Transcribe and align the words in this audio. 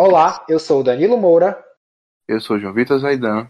Olá, 0.00 0.44
eu 0.48 0.60
sou 0.60 0.78
o 0.78 0.84
Danilo 0.84 1.18
Moura. 1.18 1.60
Eu 2.28 2.40
sou 2.40 2.56
João 2.56 2.72
Vitor 2.72 3.00
Zaidan. 3.00 3.48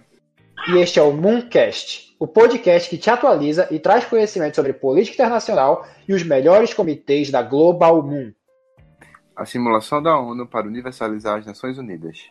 E 0.67 0.79
este 0.79 0.99
é 0.99 1.03
o 1.03 1.13
Mooncast, 1.13 2.17
o 2.19 2.27
podcast 2.27 2.89
que 2.89 2.97
te 2.97 3.11
atualiza 3.11 3.69
e 3.71 3.79
traz 3.79 4.07
conhecimento 4.07 4.57
sobre 4.57 4.73
política 4.73 5.23
internacional 5.23 5.87
e 6.09 6.15
os 6.15 6.23
melhores 6.23 6.73
comitês 6.73 7.31
da 7.31 7.43
Global 7.43 8.03
Moon. 8.03 8.33
A 9.37 9.45
simulação 9.45 10.03
da 10.03 10.19
ONU 10.19 10.47
para 10.47 10.67
universalizar 10.67 11.39
as 11.39 11.45
Nações 11.45 11.77
Unidas. 11.77 12.31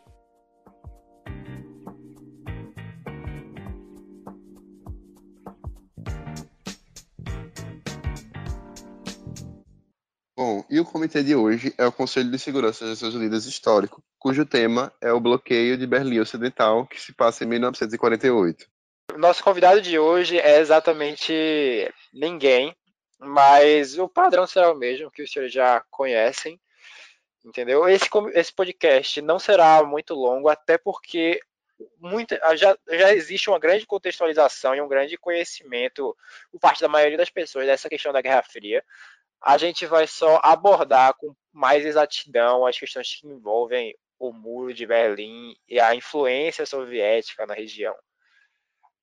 Bom, 10.38 10.64
e 10.70 10.80
o 10.80 10.86
comitê 10.86 11.24
de 11.24 11.36
hoje 11.36 11.74
é 11.80 11.88
o 11.88 11.92
Conselho 11.92 12.30
de 12.30 12.38
Segurança 12.38 12.86
das 12.86 13.02
Nações 13.02 13.16
Unidas 13.16 13.48
Histórico, 13.48 14.04
cujo 14.20 14.46
tema 14.46 14.94
é 15.02 15.12
o 15.12 15.20
bloqueio 15.20 15.76
de 15.76 15.88
Berlim 15.88 16.20
Ocidental, 16.20 16.86
que 16.86 17.02
se 17.02 17.12
passa 17.12 17.44
em 17.44 17.48
1948. 17.48 18.70
Nosso 19.18 19.44
convidado 19.44 19.82
de 19.82 19.98
hoje 19.98 20.38
é 20.38 20.60
exatamente 20.60 21.34
ninguém, 22.14 22.78
mas 23.18 23.98
o 23.98 24.08
padrão 24.08 24.46
será 24.46 24.72
o 24.72 24.78
mesmo, 24.78 25.10
que 25.10 25.24
os 25.24 25.32
senhores 25.32 25.52
já 25.52 25.84
conhecem, 25.90 26.62
entendeu? 27.44 27.90
Esse, 27.90 28.08
esse 28.36 28.54
podcast 28.54 29.20
não 29.24 29.40
será 29.40 29.82
muito 29.82 30.14
longo, 30.14 30.50
até 30.50 30.78
porque 30.78 31.40
muita, 32.00 32.40
já, 32.56 32.78
já 32.88 33.12
existe 33.12 33.50
uma 33.50 33.58
grande 33.58 33.88
contextualização 33.88 34.76
e 34.76 34.82
um 34.82 34.88
grande 34.88 35.18
conhecimento 35.18 36.16
por 36.52 36.60
parte 36.60 36.82
da 36.82 36.88
maioria 36.88 37.18
das 37.18 37.32
pessoas 37.32 37.66
dessa 37.66 37.90
questão 37.90 38.14
da 38.14 38.22
Guerra 38.22 38.44
Fria 38.44 38.84
a 39.42 39.58
gente 39.58 39.86
vai 39.86 40.08
só 40.08 40.40
abordar 40.44 41.14
com 41.16 41.34
mais 41.54 41.86
exatidão 41.86 42.66
as 42.66 42.78
questões 42.78 43.16
que 43.16 43.28
envolvem 43.28 43.96
o 44.20 44.32
muro 44.32 44.74
de 44.74 44.86
Berlim 44.86 45.56
e 45.68 45.80
a 45.80 45.94
influência 45.96 46.66
soviética 46.66 47.46
na 47.46 47.54
região. 47.54 47.96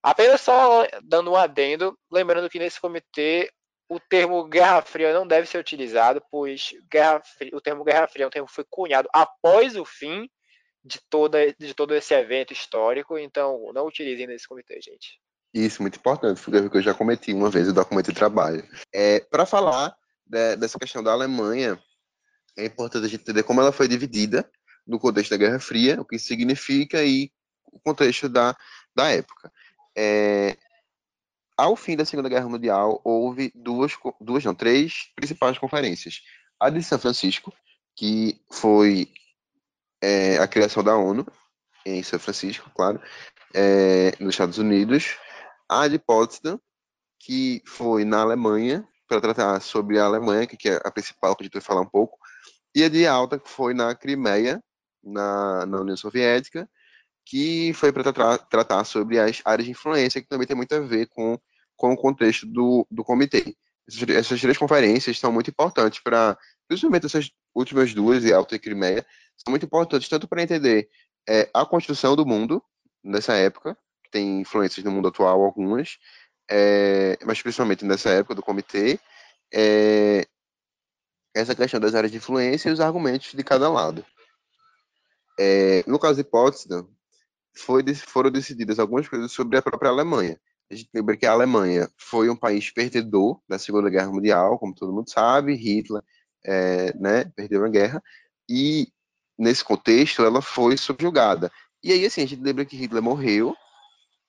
Apenas 0.03 0.41
só 0.41 0.87
dando 1.03 1.33
um 1.33 1.37
adendo, 1.37 1.99
lembrando 2.11 2.51
que 2.51 2.59
nesse 2.59 2.81
comitê 2.81 3.51
o 3.89 4.01
termo 4.01 4.45
Guerra 4.45 4.83
Fria 4.83 5.13
não 5.15 5.27
deve 5.27 5.47
ser 5.47 5.59
utilizado, 5.59 6.23
pois 6.31 6.71
Guerra 6.91 7.23
Fria, 7.23 7.51
o 7.55 7.61
termo 7.61 7.85
Guerra 7.85 8.09
Fria 8.09 8.25
é 8.25 8.27
um 8.27 8.31
termo 8.31 8.49
que 8.49 8.55
foi 8.55 8.65
cunhado 8.69 9.09
após 9.13 9.77
o 9.77 9.85
fim 9.85 10.29
de, 10.85 11.01
toda, 11.09 11.39
de 11.59 11.75
todo 11.75 11.95
esse 11.95 12.13
evento 12.13 12.53
histórico, 12.53 13.17
então 13.19 13.73
não 13.73 13.87
utilizem 13.87 14.27
nesse 14.27 14.47
comitê, 14.47 14.81
gente. 14.81 15.19
Isso, 15.55 15.81
muito 15.81 15.99
importante, 15.99 16.41
foi 16.41 16.69
que 16.69 16.77
eu 16.77 16.83
já 16.83 16.93
cometi 16.93 17.33
uma 17.33 17.49
vez 17.49 17.69
o 17.69 17.73
documento 17.73 18.09
de 18.09 18.19
trabalho. 18.19 18.67
É, 18.93 19.21
Para 19.21 19.47
falar 19.47 19.97
de, 20.27 20.57
dessa 20.57 20.79
questão 20.79 21.03
da 21.03 21.13
Alemanha, 21.13 21.79
é 22.57 22.67
importante 22.67 23.07
a 23.07 23.09
gente 23.09 23.23
entender 23.23 23.43
como 23.43 23.61
ela 23.61 23.73
foi 23.73 23.89
dividida 23.89 24.49
no 24.87 24.99
contexto 24.99 25.31
da 25.31 25.37
Guerra 25.37 25.59
Fria, 25.59 26.01
o 26.01 26.05
que 26.05 26.19
significa 26.19 27.03
e 27.05 27.31
o 27.67 27.81
contexto 27.81 28.29
da, 28.29 28.57
da 28.95 29.11
época. 29.11 29.53
É, 29.97 30.57
ao 31.57 31.77
fim 31.77 31.97
da 31.97 32.05
Segunda 32.05 32.29
Guerra 32.29 32.49
Mundial, 32.49 33.01
houve 33.05 33.53
duas, 33.55 33.93
duas, 34.21 34.45
não, 34.45 34.55
três 34.55 35.11
principais 35.15 35.59
conferências. 35.59 36.23
A 36.59 36.71
de 36.71 36.83
São 36.83 36.99
Francisco, 36.99 37.53
que 37.97 38.41
foi 38.51 39.09
é, 40.03 40.39
a 40.39 40.49
criação 40.49 40.83
da 40.83 40.97
ONU, 40.97 41.27
em 41.87 42.03
São 42.03 42.19
Francisco, 42.19 42.71
claro, 42.75 43.01
é, 43.55 44.13
nos 44.21 44.35
Estados 44.35 44.59
Unidos. 44.59 45.17
A 45.69 45.89
de 45.89 45.99
Potsdam, 45.99 46.61
que 47.19 47.63
foi 47.67 48.05
na 48.05 48.21
Alemanha, 48.21 48.87
para 49.09 49.21
tratar 49.21 49.61
sobre 49.61 49.99
a 49.99 50.05
Alemanha, 50.05 50.47
que 50.47 50.69
é 50.69 50.81
a 50.85 50.91
principal, 50.91 51.35
que 51.37 51.43
a 51.43 51.45
gente 51.45 51.53
vai 51.53 51.63
falar 51.63 51.81
um 51.83 51.89
pouco, 51.89 52.19
e 52.75 52.83
a 52.83 52.89
de 52.89 53.07
alta, 53.07 53.39
que 53.39 53.49
foi 53.49 53.75
na 53.75 53.95
Crimeia, 53.95 54.63
na, 55.03 55.67
na 55.67 55.81
União 55.81 55.97
Soviética, 55.97 56.69
que 57.27 57.73
foi 57.75 57.93
para 57.93 58.03
tratar, 58.03 58.39
tratar 58.39 58.85
sobre 58.85 59.19
as 59.19 59.41
áreas 59.45 59.67
de 59.67 59.71
influência, 59.71 60.21
que 60.21 60.29
também 60.29 60.47
tem 60.47 60.57
muito 60.57 60.75
a 60.75 60.81
ver 60.81 61.07
com, 61.09 61.39
com 61.77 61.93
o 61.93 61.97
contexto 61.97 62.47
do, 62.47 62.87
do 62.91 63.05
comitê. 63.05 63.57
Essas, 63.89 64.09
essas 64.09 64.41
três 64.41 64.59
conferências 64.59 65.19
são 65.19 65.33
muito 65.33 65.51
importantes 65.51 66.01
para, 66.03 66.37
principalmente 66.67 67.07
essas 67.07 67.31
últimas 67.55 67.95
duas, 67.95 68.23
de 68.23 68.33
Alta 68.33 68.57
e 68.57 68.59
Crimeia, 68.59 69.07
são 69.37 69.51
muito 69.51 69.67
importantes 69.67 70.09
tanto 70.09 70.29
para 70.29 70.43
entender 70.43 70.89
é, 71.29 71.49
a 71.55 71.65
construção 71.65 72.17
do 72.17 72.27
mundo 72.27 72.63
nessa 73.03 73.35
época, 73.35 73.77
que 74.03 74.11
tem 74.11 74.41
influências 74.41 74.85
no 74.85 74.91
mundo 74.91 75.09
atual 75.09 75.43
algumas, 75.43 75.99
é, 76.51 77.19
mas 77.25 77.41
principalmente 77.41 77.85
nessa 77.85 78.11
época 78.11 78.35
do 78.35 78.43
comitê, 78.43 78.99
é, 79.53 80.27
essa 81.35 81.55
questão 81.55 81.81
das 81.81 81.95
áreas 81.95 82.13
de 82.13 82.19
influência 82.19 82.69
e 82.69 82.73
os 82.73 82.81
argumentos 82.81 83.33
de 83.33 83.45
cada 83.45 83.69
lado. 83.69 84.05
É, 85.39 85.83
no 85.87 85.99
caso 85.99 86.17
de 86.17 86.25
Potsdam, 86.29 86.89
foi, 87.57 87.83
foram 87.95 88.31
decididas 88.31 88.79
algumas 88.79 89.09
coisas 89.09 89.33
sobre 89.33 89.59
a 89.59 89.63
própria 89.63 89.91
Alemanha. 89.91 90.39
A 90.71 90.75
gente 90.75 90.91
lembra 90.95 91.17
que 91.17 91.27
a 91.27 91.33
Alemanha 91.33 91.89
foi 91.97 92.31
um 92.31 92.37
país 92.37 92.71
perdedor 92.71 93.41
da 93.49 93.59
Segunda 93.59 93.91
Guerra 93.91 94.11
Mundial, 94.11 94.59
como 94.59 94.75
todo 94.75 94.93
mundo 94.93 95.11
sabe, 95.11 95.55
Hitler 95.55 96.03
é, 96.45 96.93
né, 96.97 97.25
perdeu 97.37 97.65
a 97.65 97.69
guerra, 97.69 98.03
e 98.49 98.89
nesse 99.39 99.65
contexto 99.65 100.25
ela 100.25 100.43
foi 100.43 100.77
subjugada. 100.77 101.51
E 101.83 101.93
aí, 101.93 102.05
assim, 102.07 102.23
a 102.23 102.27
gente 102.27 102.43
lembra 102.43 102.65
que 102.65 102.77
Hitler 102.77 103.03
morreu, 103.03 103.55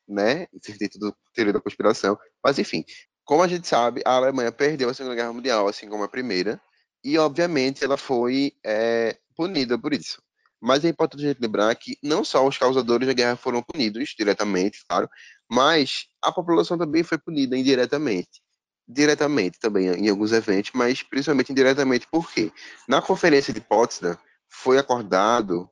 né? 0.07 0.47
Dentro 0.79 0.99
do 0.99 1.15
teoria 1.33 1.53
da 1.53 1.61
conspiração. 1.61 2.17
Mas, 2.43 2.59
enfim, 2.59 2.83
como 3.23 3.41
a 3.41 3.47
gente 3.47 3.67
sabe, 3.67 4.01
a 4.05 4.11
Alemanha 4.11 4.51
perdeu 4.51 4.89
a 4.89 4.93
Segunda 4.93 5.15
Guerra 5.15 5.33
Mundial, 5.33 5.67
assim 5.67 5.89
como 5.89 6.03
a 6.03 6.07
Primeira, 6.07 6.61
e, 7.03 7.17
obviamente, 7.17 7.83
ela 7.83 7.97
foi 7.97 8.53
é, 8.63 9.17
punida 9.35 9.77
por 9.77 9.93
isso. 9.93 10.21
Mas 10.61 10.83
é 10.83 10.89
importante 10.89 11.23
a 11.23 11.27
gente 11.27 11.41
lembrar 11.41 11.75
que 11.75 11.97
não 12.01 12.23
só 12.23 12.47
os 12.47 12.57
causadores 12.57 13.07
da 13.07 13.13
guerra 13.13 13.35
foram 13.35 13.61
punidos 13.61 14.15
diretamente, 14.17 14.83
claro, 14.87 15.09
mas 15.49 16.07
a 16.21 16.31
população 16.31 16.77
também 16.77 17.03
foi 17.03 17.17
punida 17.17 17.57
indiretamente. 17.57 18.41
Diretamente 18.87 19.59
também 19.59 19.87
em 19.87 20.09
alguns 20.09 20.31
eventos, 20.31 20.71
mas 20.73 21.03
principalmente 21.03 21.51
indiretamente 21.51 22.07
porque 22.11 22.51
na 22.87 23.01
conferência 23.01 23.53
de 23.53 23.61
Potsdam 23.61 24.17
foi 24.49 24.77
acordado 24.77 25.69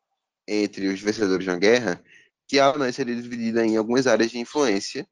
entre 0.47 0.87
os 0.87 0.99
vencedores 0.99 1.45
da 1.45 1.55
guerra 1.55 2.03
que 2.53 2.59
a 2.59 2.67
Alemanha 2.67 2.93
seria 2.93 3.15
dividida 3.15 3.65
em 3.65 3.77
algumas 3.77 4.05
áreas 4.05 4.29
de 4.29 4.37
influência, 4.37 5.07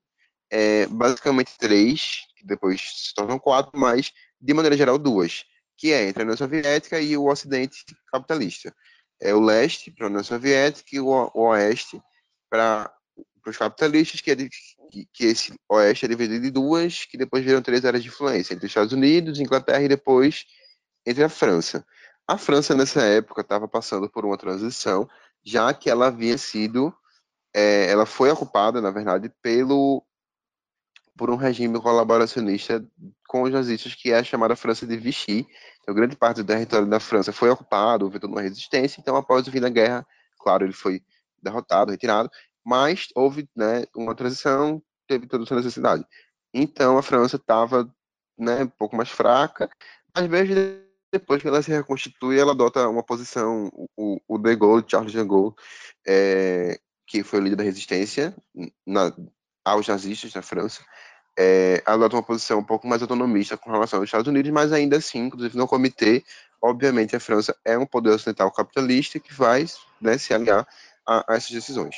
é, 0.52 0.86
basicamente 0.86 1.58
três, 1.58 2.28
que 2.38 2.46
depois 2.46 2.80
se 2.80 3.16
tornam 3.16 3.40
quatro, 3.40 3.72
mas 3.74 4.12
de 4.40 4.54
maneira 4.54 4.78
geral 4.78 5.00
duas, 5.00 5.44
que 5.76 5.92
é 5.92 6.08
entre 6.08 6.22
a 6.22 6.24
União 6.26 6.38
Soviética 6.38 7.02
e 7.02 7.18
o 7.18 7.26
Ocidente 7.26 7.84
capitalista. 8.12 8.72
É 9.20 9.34
o 9.34 9.40
leste 9.40 9.90
para 9.90 10.06
a 10.06 10.10
União 10.10 10.24
Soviética 10.24 10.96
e 10.96 11.00
o 11.00 11.32
oeste 11.34 12.00
para 12.48 12.94
os 13.48 13.58
capitalistas, 13.58 14.22
que, 14.22 14.30
é 14.30 14.36
de, 14.36 14.48
que, 14.92 15.08
que, 15.12 15.26
esse 15.26 15.52
oeste 15.68 16.06
é 16.06 16.10
dividido 16.10 16.46
em 16.46 16.52
duas, 16.52 17.06
que 17.06 17.18
depois 17.18 17.44
viram 17.44 17.64
três 17.64 17.84
áreas 17.84 18.04
de 18.04 18.10
influência, 18.10 18.54
entre 18.54 18.68
os 18.68 18.70
Estados 18.70 18.94
Unidos, 18.94 19.40
Inglaterra 19.40 19.82
e 19.82 19.88
depois 19.88 20.46
entre 21.08 21.24
a 21.24 21.30
França. 21.30 21.84
A 22.28 22.38
França, 22.38 22.76
nessa 22.76 23.02
época, 23.02 23.42
estava 23.42 23.68
passando 23.68 24.08
por 24.08 24.26
uma 24.26 24.38
transição, 24.38 25.10
já 25.44 25.74
que 25.74 25.90
ela 25.90 26.06
havia 26.06 26.38
sido 26.38 26.96
é, 27.54 27.90
ela 27.90 28.06
foi 28.06 28.30
ocupada, 28.32 28.82
na 28.82 28.92
verdade, 28.92 29.30
pelo 29.42 30.04
por 31.18 31.30
um 31.30 31.36
regime 31.36 31.80
colaboracionista 31.80 32.84
com 33.28 33.44
os 33.44 33.52
nazistas 33.52 33.94
que 33.94 34.12
é 34.12 34.18
a 34.18 34.24
chamada 34.24 34.56
França 34.56 34.88
de 34.88 34.98
Vichy. 34.98 35.46
Então, 35.82 35.94
grande 35.94 36.16
parte 36.16 36.38
do 36.38 36.48
território 36.48 36.88
da 36.88 37.00
França 37.00 37.32
foi 37.32 37.50
ocupado, 37.50 38.06
houve 38.06 38.20
toda 38.20 38.34
uma 38.34 38.42
resistência. 38.42 39.00
Então, 39.00 39.16
após 39.16 39.48
o 39.48 39.52
fim 39.52 39.60
da 39.60 39.70
guerra, 39.70 40.06
claro, 40.40 40.66
ele 40.66 40.74
foi 40.74 41.04
derrotado, 41.42 41.92
retirado, 41.92 42.30
mas 42.66 43.10
houve 43.16 43.48
né, 43.56 43.84
uma 43.96 44.16
transição, 44.16 44.82
teve 45.08 45.28
toda 45.28 45.44
essa 45.44 45.56
necessidade. 45.56 46.04
Então, 46.54 46.98
a 46.98 47.04
França 47.04 47.36
estava 47.36 47.88
né, 48.38 48.64
um 48.64 48.70
pouco 48.70 48.96
mais 48.96 49.10
fraca, 49.10 49.70
mas 50.16 50.28
mesmo 50.28 50.56
depois 51.12 51.42
que 51.42 51.48
ela 51.48 51.62
se 51.62 51.72
reconstitui, 51.72 52.40
ela 52.40 52.54
adota 52.54 52.88
uma 52.88 53.04
posição, 53.04 53.70
o, 53.98 54.20
o 54.28 54.38
De 54.38 54.56
Gaulle, 54.56 54.86
Charles 54.88 55.12
de 55.12 55.24
Gaulle, 55.24 55.54
é, 56.08 56.80
que 57.12 57.24
foi 57.24 57.40
o 57.40 57.44
líder 57.44 57.58
da 57.58 57.64
resistência 57.64 58.34
na, 58.88 59.14
aos 59.66 59.86
nazistas 59.86 60.34
na 60.34 60.42
França, 60.42 60.82
é, 61.38 61.84
adota 61.86 62.16
uma 62.16 62.24
posição 62.24 62.60
um 62.60 62.64
pouco 62.64 62.88
mais 62.88 63.02
autonomista 63.02 63.58
com 63.58 63.70
relação 63.70 64.00
aos 64.00 64.08
Estados 64.08 64.28
Unidos, 64.28 64.50
mas 64.52 64.72
ainda 64.72 64.96
assim, 64.98 65.26
inclusive 65.26 65.58
no 65.58 65.68
comitê, 65.68 66.24
obviamente 66.62 67.14
a 67.14 67.20
França 67.20 67.54
é 67.66 67.78
um 67.78 67.86
poder 67.86 68.12
ocidental 68.12 68.50
capitalista 68.52 69.20
que 69.20 69.34
vai 69.34 69.66
né, 70.00 70.18
se 70.18 70.34
aliar 70.34 70.66
a, 71.06 71.34
a, 71.34 71.36
essas 71.36 71.52
decisões. 71.52 71.96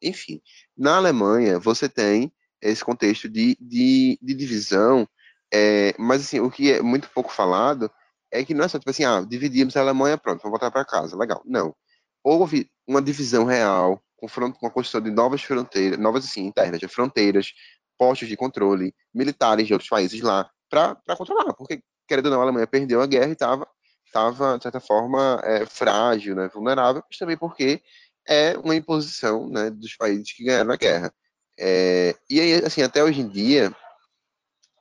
Enfim, 0.00 0.40
na 0.76 0.96
Alemanha 0.96 1.58
você 1.58 1.86
tem 1.86 2.32
esse 2.62 2.82
contexto 2.82 3.28
de, 3.28 3.58
de, 3.60 4.18
de 4.22 4.34
divisão, 4.34 5.06
é, 5.52 5.94
mas 5.98 6.22
assim, 6.22 6.40
o 6.40 6.50
que 6.50 6.72
é 6.72 6.80
muito 6.80 7.10
pouco 7.10 7.30
falado 7.30 7.90
é 8.32 8.42
que 8.42 8.54
não 8.54 8.64
é 8.64 8.68
só 8.68 8.78
tipo 8.78 8.90
assim, 8.90 9.04
ah, 9.04 9.20
dividimos 9.20 9.76
a 9.76 9.80
Alemanha, 9.80 10.16
pronto, 10.16 10.42
vamos 10.42 10.58
voltar 10.58 10.70
para 10.70 10.86
casa, 10.86 11.16
legal. 11.16 11.42
Não. 11.44 11.74
Houve 12.22 12.70
uma 12.86 13.02
divisão 13.02 13.44
real 13.44 14.02
confronto 14.16 14.58
com 14.58 14.66
a 14.66 14.70
construção 14.70 15.00
de 15.00 15.10
novas 15.10 15.42
fronteiras, 15.42 15.98
novas 15.98 16.24
assim, 16.24 16.46
internas, 16.46 16.80
de 16.80 16.88
fronteiras, 16.88 17.52
postos 17.98 18.28
de 18.28 18.36
controle, 18.36 18.94
militares 19.12 19.66
de 19.66 19.72
outros 19.72 19.88
países 19.88 20.20
lá, 20.20 20.50
para 20.68 20.96
controlar, 21.16 21.52
porque, 21.54 21.82
querendo 22.08 22.26
ou 22.26 22.32
não, 22.32 22.40
a 22.40 22.42
Alemanha 22.42 22.66
perdeu 22.66 23.00
a 23.00 23.06
guerra 23.06 23.28
e 23.28 23.32
estava 23.32 23.66
estava, 24.14 24.56
de 24.56 24.62
certa 24.62 24.78
forma, 24.78 25.40
é, 25.42 25.66
frágil, 25.66 26.36
né, 26.36 26.48
vulnerável, 26.54 27.02
mas 27.08 27.18
também 27.18 27.36
porque 27.36 27.82
é 28.28 28.56
uma 28.58 28.76
imposição 28.76 29.48
né, 29.48 29.70
dos 29.70 29.96
países 29.96 30.32
que 30.32 30.44
ganharam 30.44 30.72
a 30.72 30.76
guerra. 30.76 31.12
É, 31.58 32.14
e 32.30 32.40
aí, 32.40 32.54
assim, 32.64 32.82
até 32.82 33.02
hoje 33.02 33.20
em 33.20 33.28
dia, 33.28 33.74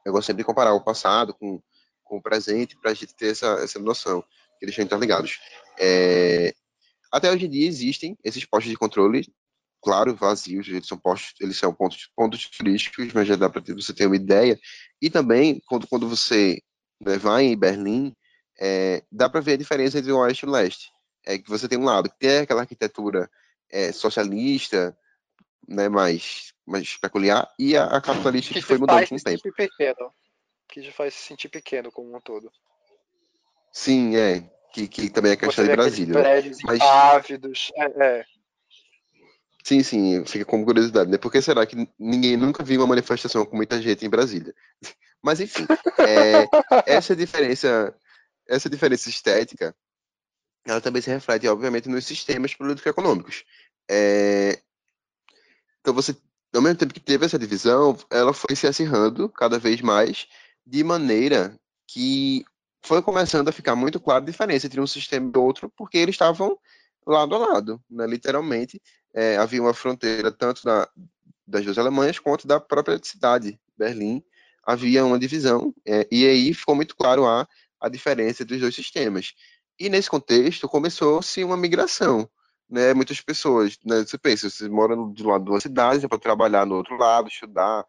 eu 0.05 0.13
gosto 0.13 0.27
sempre 0.27 0.43
de 0.43 0.45
comparar 0.45 0.73
o 0.73 0.83
passado 0.83 1.33
com, 1.33 1.59
com 2.03 2.17
o 2.17 2.21
presente 2.21 2.77
para 2.79 2.91
a 2.91 2.93
gente 2.93 3.15
ter 3.15 3.31
essa, 3.31 3.47
essa 3.63 3.79
noção, 3.79 4.21
que 4.59 4.65
eles 4.65 4.73
estão 4.73 4.85
interligados. 4.85 5.39
É, 5.79 6.53
até 7.13 7.31
hoje 7.31 7.45
em 7.45 7.49
dia 7.49 7.67
existem 7.67 8.17
esses 8.23 8.43
postos 8.43 8.71
de 8.71 8.77
controle, 8.77 9.31
claro, 9.83 10.15
vazios, 10.15 10.67
eles 10.67 10.87
são 10.87 10.97
postos, 10.97 11.35
eles 11.39 11.57
são 11.57 11.71
pontos, 11.71 12.09
pontos 12.15 12.49
turísticos, 12.49 13.13
mas 13.13 13.27
já 13.27 13.35
dá 13.35 13.47
para 13.47 13.61
você 13.75 13.93
ter 13.93 14.07
uma 14.07 14.15
ideia. 14.15 14.59
E 14.99 15.11
também, 15.11 15.61
quando, 15.67 15.87
quando 15.87 16.09
você 16.09 16.59
né, 16.99 17.17
vai 17.17 17.43
em 17.43 17.57
Berlim, 17.57 18.15
é, 18.59 19.03
dá 19.11 19.29
para 19.29 19.41
ver 19.41 19.53
a 19.53 19.57
diferença 19.57 19.99
entre 19.99 20.11
o 20.11 20.17
oeste 20.17 20.43
e 20.43 20.49
o 20.49 20.51
leste. 20.51 20.91
É 21.23 21.37
que 21.37 21.49
você 21.49 21.67
tem 21.67 21.77
um 21.77 21.85
lado 21.85 22.09
que 22.09 22.17
tem 22.17 22.39
aquela 22.39 22.61
arquitetura 22.61 23.29
é, 23.69 23.91
socialista, 23.91 24.97
né, 25.67 25.87
mais, 25.89 26.51
mais 26.65 26.97
peculiar, 26.97 27.47
e 27.59 27.77
a, 27.77 27.85
a 27.85 28.01
capitalista 28.01 28.53
que, 28.53 28.59
que 28.59 28.65
foi 28.65 28.79
mudando 28.79 29.07
com 29.07 29.15
o 29.15 29.21
tempo. 29.21 29.53
Pequeno, 29.53 30.13
que 30.67 30.81
já 30.81 30.91
faz 30.91 31.13
se 31.13 31.27
sentir 31.27 31.49
pequeno 31.49 31.91
como 31.91 32.15
um 32.15 32.19
todo. 32.19 32.51
Sim, 33.71 34.15
é. 34.15 34.49
Que, 34.73 34.87
que 34.87 35.07
também 35.07 35.33
é 35.33 35.35
questão 35.35 35.63
de 35.63 35.71
Brasília. 35.71 36.13
Prédios 36.15 36.57
mas... 36.63 36.81
ávidos. 36.81 37.71
É, 37.75 38.03
é. 38.03 38.25
Sim, 39.63 39.83
sim, 39.83 40.25
fica 40.25 40.43
como 40.43 40.65
curiosidade, 40.65 41.09
né? 41.09 41.17
Por 41.17 41.31
que 41.31 41.41
será 41.41 41.63
que 41.65 41.87
ninguém 41.97 42.35
nunca 42.35 42.63
viu 42.63 42.81
uma 42.81 42.87
manifestação 42.87 43.45
com 43.45 43.55
muita 43.55 43.79
gente 43.79 44.03
em 44.03 44.09
Brasília? 44.09 44.53
Mas 45.23 45.39
enfim, 45.39 45.65
é, 45.99 46.49
essa 46.91 47.15
diferença, 47.15 47.95
essa 48.49 48.69
diferença 48.69 49.07
estética, 49.07 49.73
ela 50.65 50.81
também 50.81 51.01
se 51.01 51.09
reflete, 51.09 51.47
obviamente, 51.47 51.87
nos 51.87 52.05
sistemas 52.05 52.53
político-econômicos. 52.53 53.45
É, 53.89 54.59
então 55.79 55.93
você, 55.93 56.17
ao 56.53 56.61
mesmo 56.61 56.79
tempo 56.79 56.93
que 56.93 56.99
teve 56.99 57.25
essa 57.25 57.39
divisão, 57.39 57.97
ela 58.09 58.33
foi 58.33 58.55
se 58.55 58.67
acirrando 58.67 59.29
cada 59.29 59.59
vez 59.59 59.81
mais, 59.81 60.27
de 60.65 60.83
maneira 60.83 61.57
que 61.87 62.43
foi 62.85 63.01
começando 63.01 63.47
a 63.47 63.51
ficar 63.51 63.75
muito 63.75 63.99
clara 63.99 64.21
a 64.21 64.25
diferença 64.25 64.67
entre 64.67 64.81
um 64.81 64.87
sistema 64.87 65.31
e 65.33 65.37
outro, 65.37 65.71
porque 65.75 65.97
eles 65.97 66.15
estavam 66.15 66.57
lado 67.07 67.35
a 67.35 67.37
lado, 67.37 67.81
né? 67.89 68.05
literalmente. 68.05 68.81
É, 69.13 69.37
havia 69.37 69.61
uma 69.61 69.73
fronteira 69.73 70.31
tanto 70.31 70.63
da, 70.63 70.87
das 71.47 71.63
duas 71.63 71.77
Alemanhas 71.77 72.19
quanto 72.19 72.47
da 72.47 72.59
própria 72.59 72.99
cidade, 73.01 73.59
Berlim. 73.77 74.23
Havia 74.65 75.05
uma 75.05 75.19
divisão, 75.19 75.73
é, 75.85 76.07
e 76.11 76.25
aí 76.25 76.53
ficou 76.53 76.75
muito 76.75 76.95
claro 76.95 77.25
a, 77.25 77.47
a 77.79 77.89
diferença 77.89 78.45
dos 78.45 78.59
dois 78.59 78.75
sistemas. 78.75 79.33
E 79.79 79.89
nesse 79.89 80.09
contexto 80.09 80.69
começou-se 80.69 81.43
uma 81.43 81.57
migração. 81.57 82.29
Né? 82.69 82.93
Muitas 82.93 83.21
pessoas, 83.21 83.77
né? 83.85 83.99
você 84.05 84.17
pensa, 84.17 84.49
você 84.49 84.67
mora 84.67 84.95
do 84.95 85.27
lado 85.27 85.43
de 85.43 85.51
uma 85.51 85.59
cidade, 85.59 86.07
para 86.07 86.17
trabalhar 86.17 86.65
no 86.65 86.75
outro 86.75 86.97
lado, 86.97 87.27
estudar, 87.27 87.85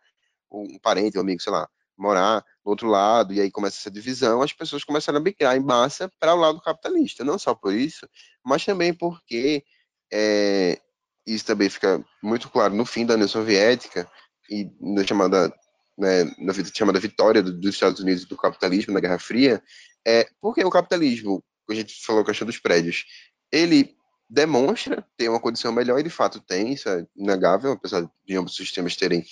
um 0.50 0.79
parente, 0.79 1.17
um 1.17 1.20
amigo, 1.20 1.41
sei 1.41 1.52
lá, 1.52 1.69
morar 1.96 2.44
do 2.64 2.70
outro 2.70 2.88
lado, 2.88 3.34
e 3.34 3.40
aí 3.40 3.50
começa 3.50 3.76
essa 3.76 3.90
divisão, 3.90 4.40
as 4.40 4.52
pessoas 4.52 4.82
começaram 4.82 5.19
a 5.19 5.22
migrar 5.22 5.55
em 5.56 5.61
massa 5.61 6.11
para 6.19 6.34
o 6.34 6.38
lado 6.38 6.61
capitalista. 6.61 7.22
Não 7.22 7.38
só 7.38 7.55
por 7.55 7.75
isso, 7.75 8.08
mas 8.43 8.64
também 8.64 8.94
porque 8.94 9.62
é, 10.11 10.81
isso 11.26 11.44
também 11.44 11.69
fica 11.69 12.02
muito 12.22 12.49
claro 12.49 12.75
no 12.75 12.87
fim 12.87 13.05
da 13.05 13.14
União 13.14 13.28
Soviética 13.28 14.11
e 14.50 14.70
na 14.81 15.05
chamada, 15.06 15.52
né, 15.99 16.25
na 16.38 16.52
chamada 16.75 16.99
vitória 16.99 17.43
dos 17.43 17.75
Estados 17.75 18.00
Unidos 18.00 18.25
do 18.25 18.37
capitalismo 18.37 18.94
na 18.94 19.00
Guerra 19.00 19.19
Fria, 19.19 19.62
é 20.06 20.26
porque 20.40 20.64
o 20.64 20.70
capitalismo, 20.70 21.44
a 21.69 21.75
gente 21.75 22.02
falou 22.05 22.22
a 22.22 22.25
questão 22.25 22.46
dos 22.46 22.58
prédios, 22.58 23.05
ele 23.52 23.94
demonstra 24.28 25.06
ter 25.19 25.28
uma 25.28 25.40
condição 25.40 25.70
melhor 25.70 25.99
e 26.00 26.02
de 26.02 26.10
fato 26.10 26.40
tem, 26.40 26.72
isso 26.72 26.88
é 26.88 27.06
inegável, 27.14 27.72
apesar 27.72 28.10
de 28.26 28.37
ambos 28.37 28.52
os 28.52 28.58
sistemas 28.58 28.96
terem 28.96 29.25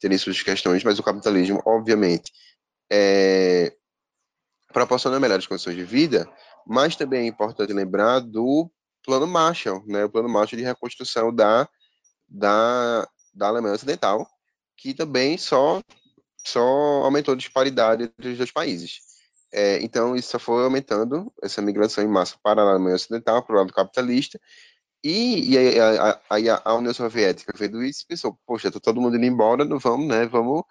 terem 0.00 0.16
suas 0.16 0.42
questões, 0.42 0.82
mas 0.82 0.98
o 0.98 1.02
capitalismo, 1.02 1.62
obviamente, 1.66 2.32
é, 2.90 3.74
proporciona 4.72 5.20
melhores 5.20 5.46
condições 5.46 5.76
de 5.76 5.84
vida, 5.84 6.28
mas 6.66 6.96
também 6.96 7.22
é 7.22 7.26
importante 7.26 7.72
lembrar 7.72 8.20
do 8.20 8.70
plano 9.04 9.26
Marshall, 9.26 9.82
né, 9.86 10.04
o 10.04 10.10
plano 10.10 10.28
Marshall 10.28 10.58
de 10.58 10.64
reconstrução 10.64 11.34
da, 11.34 11.68
da, 12.28 13.08
da 13.34 13.48
Alemanha 13.48 13.74
Ocidental, 13.74 14.28
que 14.76 14.94
também 14.94 15.38
só, 15.38 15.80
só 16.44 16.60
aumentou 17.04 17.34
a 17.34 17.36
disparidade 17.36 18.04
entre 18.04 18.30
os 18.30 18.38
dois 18.38 18.50
países. 18.50 19.00
É, 19.52 19.82
então, 19.82 20.14
isso 20.14 20.30
só 20.30 20.38
foi 20.38 20.62
aumentando 20.62 21.32
essa 21.42 21.60
migração 21.60 22.04
em 22.04 22.08
massa 22.08 22.36
para 22.42 22.62
a 22.62 22.70
Alemanha 22.70 22.94
Ocidental, 22.94 23.42
para 23.42 23.56
o 23.56 23.58
lado 23.58 23.72
capitalista, 23.72 24.40
e, 25.02 25.52
e 25.52 25.58
aí, 25.58 25.80
a, 25.80 26.20
aí 26.28 26.48
a, 26.48 26.74
União 26.74 26.92
Soviética 26.92 27.52
vendo 27.56 27.82
isso 27.82 28.06
pensou, 28.06 28.38
poxa, 28.46 28.70
tá 28.70 28.78
todo 28.78 29.00
mundo 29.00 29.16
indo 29.16 29.24
embora, 29.24 29.64
não 29.64 29.78
vamos, 29.78 30.06
né? 30.06 30.26
Vamos. 30.26 30.62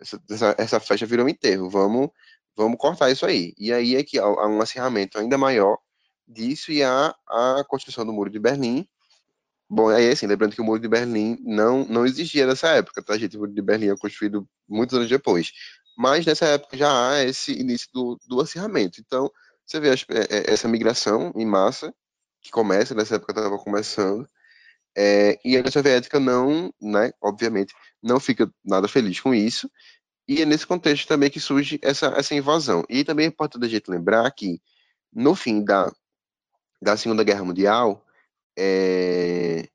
Essa, 0.00 0.54
essa 0.58 0.80
festa 0.80 1.06
virou 1.06 1.26
um 1.26 1.28
enterro, 1.28 1.68
vamos, 1.68 2.10
vamos 2.56 2.78
cortar 2.78 3.10
isso 3.10 3.26
aí. 3.26 3.54
E 3.58 3.72
aí 3.72 3.96
é 3.96 4.04
que 4.04 4.18
há, 4.18 4.24
há 4.24 4.46
um 4.46 4.60
acirramento 4.60 5.18
ainda 5.18 5.36
maior 5.38 5.78
disso 6.26 6.70
e 6.70 6.82
há 6.82 7.14
a 7.26 7.64
construção 7.66 8.04
do 8.04 8.12
Muro 8.12 8.30
de 8.30 8.38
Berlim. 8.38 8.86
Bom, 9.68 9.88
aí 9.88 10.10
assim, 10.10 10.26
lembrando 10.26 10.54
que 10.54 10.60
o 10.60 10.64
Muro 10.64 10.80
de 10.80 10.88
Berlim 10.88 11.38
não, 11.42 11.84
não 11.84 12.06
existia 12.06 12.46
nessa 12.46 12.68
época, 12.68 13.02
tá, 13.02 13.16
gente? 13.18 13.36
O 13.36 13.40
Muro 13.40 13.52
de 13.52 13.62
Berlim 13.62 13.88
é 13.88 13.96
construído 13.96 14.48
muitos 14.68 14.96
anos 14.96 15.08
depois. 15.08 15.52
Mas 15.96 16.24
nessa 16.24 16.46
época 16.46 16.76
já 16.76 17.10
há 17.10 17.24
esse 17.24 17.52
início 17.52 17.88
do, 17.92 18.18
do 18.26 18.40
acirramento. 18.40 19.00
Então, 19.00 19.30
você 19.66 19.80
vê 19.80 19.90
é, 19.90 19.94
é, 20.30 20.52
essa 20.52 20.68
migração 20.68 21.32
em 21.34 21.44
massa 21.44 21.92
que 22.40 22.50
começa, 22.50 22.94
nessa 22.94 23.16
época 23.16 23.32
estava 23.32 23.58
começando, 23.58 24.28
é, 25.00 25.38
e 25.44 25.54
a 25.54 25.60
União 25.60 25.70
Soviética 25.70 26.18
não, 26.18 26.74
né, 26.82 27.12
obviamente, 27.22 27.72
não 28.02 28.18
fica 28.18 28.52
nada 28.64 28.88
feliz 28.88 29.20
com 29.20 29.32
isso, 29.32 29.70
e 30.26 30.42
é 30.42 30.44
nesse 30.44 30.66
contexto 30.66 31.06
também 31.06 31.30
que 31.30 31.38
surge 31.38 31.78
essa, 31.82 32.08
essa 32.08 32.34
invasão. 32.34 32.84
E 32.88 33.04
também 33.04 33.26
é 33.26 33.28
importante 33.28 33.64
a 33.64 33.68
gente 33.68 33.88
lembrar 33.88 34.28
que, 34.32 34.60
no 35.12 35.36
fim 35.36 35.62
da, 35.62 35.88
da 36.82 36.96
Segunda 36.96 37.22
Guerra 37.22 37.44
Mundial, 37.44 38.04
é, 38.58 39.68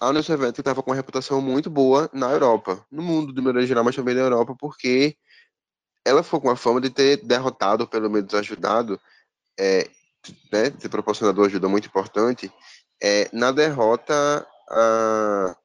a 0.00 0.08
União 0.08 0.22
Soviética 0.22 0.62
estava 0.62 0.82
com 0.82 0.90
uma 0.90 0.96
reputação 0.96 1.40
muito 1.40 1.70
boa 1.70 2.10
na 2.12 2.28
Europa, 2.32 2.84
no 2.90 3.02
mundo 3.02 3.32
de 3.32 3.40
maneira 3.40 3.64
geral, 3.64 3.84
mas 3.84 3.94
também 3.94 4.16
na 4.16 4.22
Europa, 4.22 4.56
porque 4.58 5.16
ela 6.04 6.24
foi 6.24 6.40
com 6.40 6.50
a 6.50 6.56
fama 6.56 6.80
de 6.80 6.90
ter 6.90 7.18
derrotado, 7.18 7.86
pelo 7.86 8.10
menos 8.10 8.34
ajudado, 8.34 9.00
é, 9.56 9.88
né, 10.52 10.70
ter 10.70 10.88
proporcionado 10.88 11.44
ajuda 11.44 11.68
muito 11.68 11.86
importante 11.86 12.52
é, 13.02 13.28
na 13.32 13.50
derrota 13.50 14.46
a, 14.70 15.56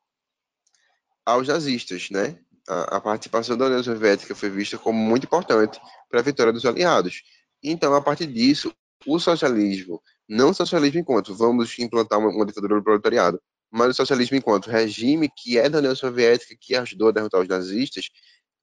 aos 1.23 1.47
nazistas, 1.47 2.09
né? 2.09 2.39
A, 2.67 2.97
a, 2.97 3.01
participação 3.01 3.55
da 3.55 3.65
União 3.65 3.83
Soviética 3.83 4.33
foi 4.33 4.49
vista 4.49 4.77
como 4.77 4.99
muito 4.99 5.25
importante 5.25 5.79
para 6.09 6.19
a 6.19 6.23
vitória 6.23 6.51
dos 6.51 6.65
aliados. 6.65 7.21
Então, 7.63 7.93
a 7.93 8.01
partir 8.01 8.27
disso, 8.27 8.73
o 9.05 9.19
socialismo, 9.19 10.01
não 10.27 10.53
socialismo 10.53 10.99
enquanto 10.99 11.35
vamos 11.35 11.77
implantar 11.79 12.19
uma, 12.19 12.29
uma 12.29 12.45
ditadura 12.45 12.75
do 12.75 12.83
proletariado, 12.83 13.39
mas 13.71 13.89
o 13.89 13.93
socialismo 13.93 14.35
enquanto 14.35 14.69
regime 14.69 15.29
que 15.29 15.57
é 15.57 15.69
da 15.69 15.77
União 15.77 15.95
Soviética, 15.95 16.55
que 16.59 16.75
ajudou 16.75 17.09
a 17.09 17.11
derrotar 17.11 17.41
os 17.41 17.47
nazistas, 17.47 18.09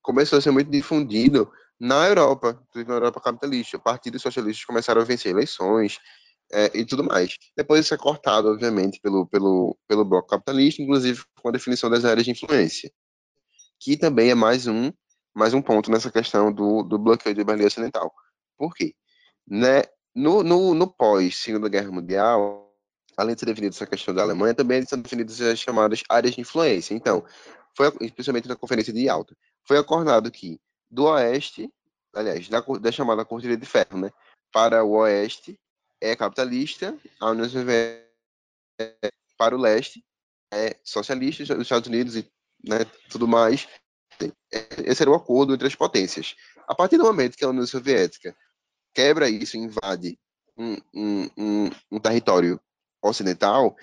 começou 0.03 0.39
a 0.39 0.43
ser 0.43 0.51
muito 0.51 0.71
difundido 0.71 1.51
na 1.79 2.07
Europa, 2.09 2.61
na 2.75 2.95
Europa 2.95 3.21
capitalista. 3.21 3.79
Partidos 3.79 4.21
socialistas 4.21 4.65
começaram 4.65 5.01
a 5.01 5.05
vencer 5.05 5.33
eleições 5.33 5.99
é, 6.55 6.71
e 6.73 6.85
tudo 6.85 7.03
mais. 7.03 7.37
Depois 7.57 7.85
isso 7.85 7.93
é 7.93 7.99
cortado, 7.99 8.49
obviamente, 8.49 9.01
pelo, 9.01 9.27
pelo, 9.27 9.77
pelo 9.89 10.05
bloco 10.05 10.29
capitalista, 10.29 10.81
inclusive 10.81 11.25
com 11.43 11.49
a 11.49 11.53
definição 11.53 11.91
das 11.91 12.05
áreas 12.05 12.25
de 12.25 12.31
influência, 12.31 12.91
que 13.81 13.97
também 13.97 14.31
é 14.31 14.35
mais 14.35 14.69
um, 14.69 14.93
mais 15.35 15.53
um 15.53 15.61
ponto 15.61 15.91
nessa 15.91 16.13
questão 16.13 16.53
do, 16.53 16.85
do 16.85 16.97
bloqueio 16.97 17.35
de 17.35 17.43
Berlim 17.43 17.65
Ocidental. 17.65 18.13
Por 18.57 18.73
quê? 18.73 18.95
Né, 19.47 19.83
no, 20.15 20.45
no, 20.45 20.75
no 20.75 20.87
pós-Segunda 20.87 21.69
Guerra 21.69 21.91
Mundial, 21.91 22.73
além 23.17 23.35
de 23.35 23.41
ser 23.41 23.47
definida 23.47 23.75
essa 23.75 23.87
questão 23.87 24.15
da 24.15 24.23
Alemanha, 24.23 24.55
também 24.55 24.87
são 24.87 25.01
definidas 25.01 25.41
as 25.41 25.59
chamadas 25.59 26.05
áreas 26.09 26.37
de 26.37 26.41
influência. 26.41 26.95
Então, 26.95 27.25
foi 27.77 27.93
especialmente 28.01 28.49
na 28.49 28.55
Conferência 28.55 28.93
de 28.93 29.09
Alta, 29.09 29.37
foi 29.67 29.77
acordado 29.77 30.31
que 30.31 30.61
do 30.89 31.07
oeste, 31.07 31.69
aliás, 32.15 32.49
da, 32.49 32.61
da 32.61 32.93
chamada 32.93 33.25
cortina 33.25 33.57
de 33.57 33.67
ferro, 33.67 33.99
né, 33.99 34.13
para 34.53 34.85
o 34.85 34.93
oeste 34.93 35.59
é 36.05 36.17
capitalista, 36.17 36.97
a 37.19 37.31
União 37.31 37.49
Soviética 37.49 38.05
é 38.79 39.11
para 39.37 39.57
o 39.57 39.59
leste 39.59 40.05
é 40.53 40.77
socialista, 40.85 41.43
os 41.43 41.63
Estados 41.63 41.89
Unidos 41.89 42.17
e 42.17 42.31
né, 42.63 42.85
tudo 43.11 43.27
mais. 43.27 43.67
Esse 44.79 45.03
era 45.03 45.11
o 45.11 45.15
acordo 45.15 45.55
entre 45.55 45.67
as 45.67 45.75
potências. 45.75 46.37
A 46.69 46.75
partir 46.75 46.97
do 46.97 47.05
momento 47.05 47.37
que 47.37 47.45
a 47.45 47.49
União 47.49 47.67
Soviética 47.67 48.37
quebra 48.95 49.29
isso, 49.29 49.57
invade 49.57 50.19
um, 50.57 50.77
um, 50.95 51.31
um, 51.37 51.71
um 51.91 51.99
território 51.99 52.61
ocidental, 53.03 53.75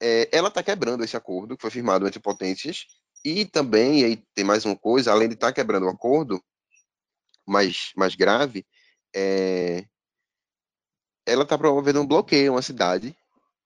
é, 0.00 0.28
ela 0.32 0.48
está 0.48 0.62
quebrando 0.62 1.04
esse 1.04 1.16
acordo 1.16 1.56
que 1.56 1.62
foi 1.62 1.70
firmado 1.70 2.06
entre 2.06 2.20
potências 2.20 2.86
e 3.24 3.44
também, 3.44 4.04
aí 4.04 4.22
tem 4.34 4.44
mais 4.44 4.64
uma 4.64 4.76
coisa, 4.76 5.12
além 5.12 5.28
de 5.28 5.34
estar 5.34 5.48
tá 5.48 5.52
quebrando 5.52 5.86
o 5.86 5.90
acordo, 5.90 6.42
mais, 7.46 7.92
mais 7.96 8.14
grave, 8.14 8.66
é, 9.14 9.84
ela 11.28 11.42
está 11.42 11.58
promovendo 11.58 12.00
um 12.00 12.06
bloqueio 12.06 12.50
a 12.50 12.54
uma 12.56 12.62
cidade, 12.62 13.14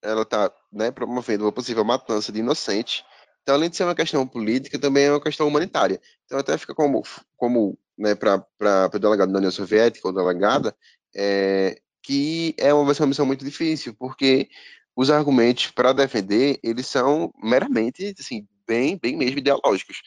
ela 0.02 0.22
está 0.22 0.52
né, 0.72 0.90
promovendo 0.90 1.44
uma 1.44 1.52
possível 1.52 1.84
matança 1.84 2.32
de 2.32 2.40
inocentes. 2.40 3.04
Então, 3.42 3.54
além 3.54 3.70
de 3.70 3.76
ser 3.76 3.84
uma 3.84 3.94
questão 3.94 4.26
política, 4.26 4.78
também 4.78 5.04
é 5.04 5.10
uma 5.10 5.20
questão 5.20 5.46
humanitária. 5.46 6.00
Então, 6.24 6.38
até 6.38 6.58
fica 6.58 6.74
como, 6.74 7.02
como 7.36 7.78
né, 7.96 8.14
para 8.14 8.44
o 8.92 8.98
delegado 8.98 9.32
da 9.32 9.38
União 9.38 9.50
Soviética 9.50 10.08
ou 10.08 10.14
delegada, 10.14 10.74
é, 11.14 11.80
que 12.02 12.54
é 12.58 12.74
uma, 12.74 12.92
uma 12.92 13.06
missão 13.06 13.26
muito 13.26 13.44
difícil, 13.44 13.94
porque 13.94 14.48
os 14.94 15.10
argumentos 15.10 15.70
para 15.70 15.92
defender, 15.92 16.58
eles 16.62 16.86
são 16.86 17.32
meramente, 17.42 18.14
assim, 18.18 18.46
bem, 18.66 18.98
bem 19.00 19.16
mesmo 19.16 19.38
ideológicos. 19.38 20.02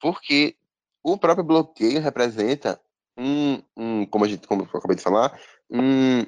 Porque 0.00 0.56
o 1.02 1.16
próprio 1.16 1.44
bloqueio 1.44 2.00
representa 2.00 2.80
um, 3.16 3.62
um 3.76 4.06
como, 4.06 4.24
a 4.24 4.28
gente, 4.28 4.46
como 4.46 4.62
eu 4.62 4.78
acabei 4.78 4.96
de 4.96 5.02
falar, 5.02 5.38
um, 5.70 6.24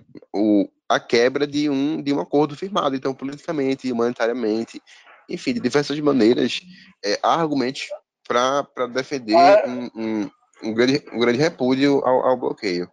a 0.90 0.98
quebra 0.98 1.46
de 1.46 1.70
um, 1.70 2.02
de 2.02 2.12
um 2.12 2.18
acordo 2.18 2.56
firmado. 2.56 2.96
Então, 2.96 3.14
politicamente, 3.14 3.92
humanitariamente, 3.92 4.82
enfim, 5.28 5.54
de 5.54 5.60
diversas 5.60 5.98
maneiras, 6.00 6.60
é, 7.04 7.16
há 7.22 7.40
argumentos 7.40 7.86
para 8.26 8.88
defender 8.92 9.36
um, 9.68 9.90
um, 9.94 10.30
um, 10.64 10.74
grande, 10.74 11.04
um 11.12 11.20
grande 11.20 11.38
repúdio 11.38 12.04
ao, 12.04 12.26
ao 12.26 12.36
bloqueio. 12.36 12.90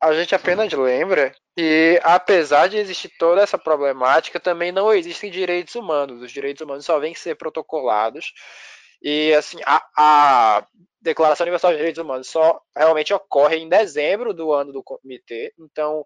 A 0.00 0.14
gente 0.14 0.36
apenas 0.36 0.72
lembra 0.72 1.34
que, 1.56 2.00
apesar 2.04 2.68
de 2.68 2.76
existir 2.76 3.10
toda 3.18 3.42
essa 3.42 3.58
problemática, 3.58 4.38
também 4.38 4.70
não 4.70 4.94
existem 4.94 5.32
direitos 5.32 5.74
humanos. 5.74 6.22
Os 6.22 6.30
direitos 6.30 6.62
humanos 6.62 6.86
só 6.86 6.98
vêm 7.00 7.14
ser 7.14 7.34
protocolados. 7.34 8.32
E, 9.02 9.34
assim, 9.34 9.58
a, 9.66 9.84
a 9.96 10.66
Declaração 11.02 11.44
Universal 11.44 11.72
de 11.72 11.78
Direitos 11.78 12.02
Humanos 12.02 12.28
só 12.28 12.60
realmente 12.74 13.12
ocorre 13.12 13.56
em 13.56 13.68
dezembro 13.68 14.32
do 14.32 14.52
ano 14.52 14.72
do 14.72 14.82
comitê. 14.82 15.52
Então, 15.58 16.04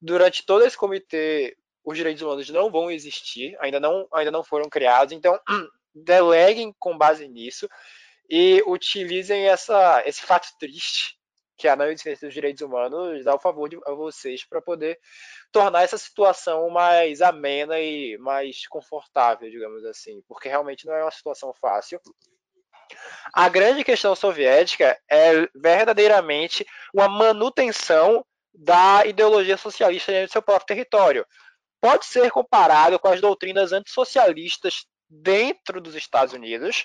durante 0.00 0.44
todo 0.44 0.64
esse 0.64 0.76
comitê, 0.76 1.56
os 1.84 1.96
direitos 1.96 2.22
humanos 2.22 2.48
não 2.50 2.70
vão 2.70 2.90
existir, 2.90 3.56
ainda 3.60 3.80
não, 3.80 4.06
ainda 4.12 4.30
não 4.30 4.44
foram 4.44 4.68
criados. 4.68 5.12
Então, 5.12 5.38
deleguem 5.94 6.74
com 6.78 6.96
base 6.96 7.26
nisso 7.28 7.68
e 8.28 8.62
utilizem 8.66 9.48
essa, 9.48 10.02
esse 10.06 10.22
fato 10.22 10.48
triste 10.58 11.18
que 11.56 11.66
a 11.66 11.74
não 11.74 11.86
existência 11.86 12.28
dos 12.28 12.34
direitos 12.34 12.62
humanos 12.62 13.24
dá 13.24 13.34
o 13.34 13.40
favor 13.40 13.68
de, 13.68 13.76
a 13.84 13.92
vocês 13.92 14.44
para 14.44 14.62
poder 14.62 14.96
tornar 15.50 15.82
essa 15.82 15.98
situação 15.98 16.70
mais 16.70 17.20
amena 17.20 17.80
e 17.80 18.16
mais 18.18 18.66
confortável, 18.68 19.50
digamos 19.50 19.84
assim, 19.84 20.22
porque 20.28 20.48
realmente 20.48 20.86
não 20.86 20.94
é 20.94 21.02
uma 21.02 21.10
situação 21.10 21.52
fácil. 21.60 22.00
A 23.34 23.48
grande 23.48 23.82
questão 23.82 24.14
soviética 24.14 24.98
é 25.10 25.48
verdadeiramente 25.54 26.64
uma 26.94 27.08
manutenção 27.08 28.24
da 28.54 29.04
ideologia 29.06 29.56
socialista 29.56 30.12
dentro 30.12 30.28
do 30.28 30.32
seu 30.32 30.42
próprio 30.42 30.66
território. 30.66 31.26
Pode 31.80 32.06
ser 32.06 32.30
comparado 32.30 32.98
com 32.98 33.08
as 33.08 33.20
doutrinas 33.20 33.72
antissocialistas 33.72 34.86
dentro 35.08 35.80
dos 35.80 35.94
Estados 35.94 36.34
Unidos. 36.34 36.84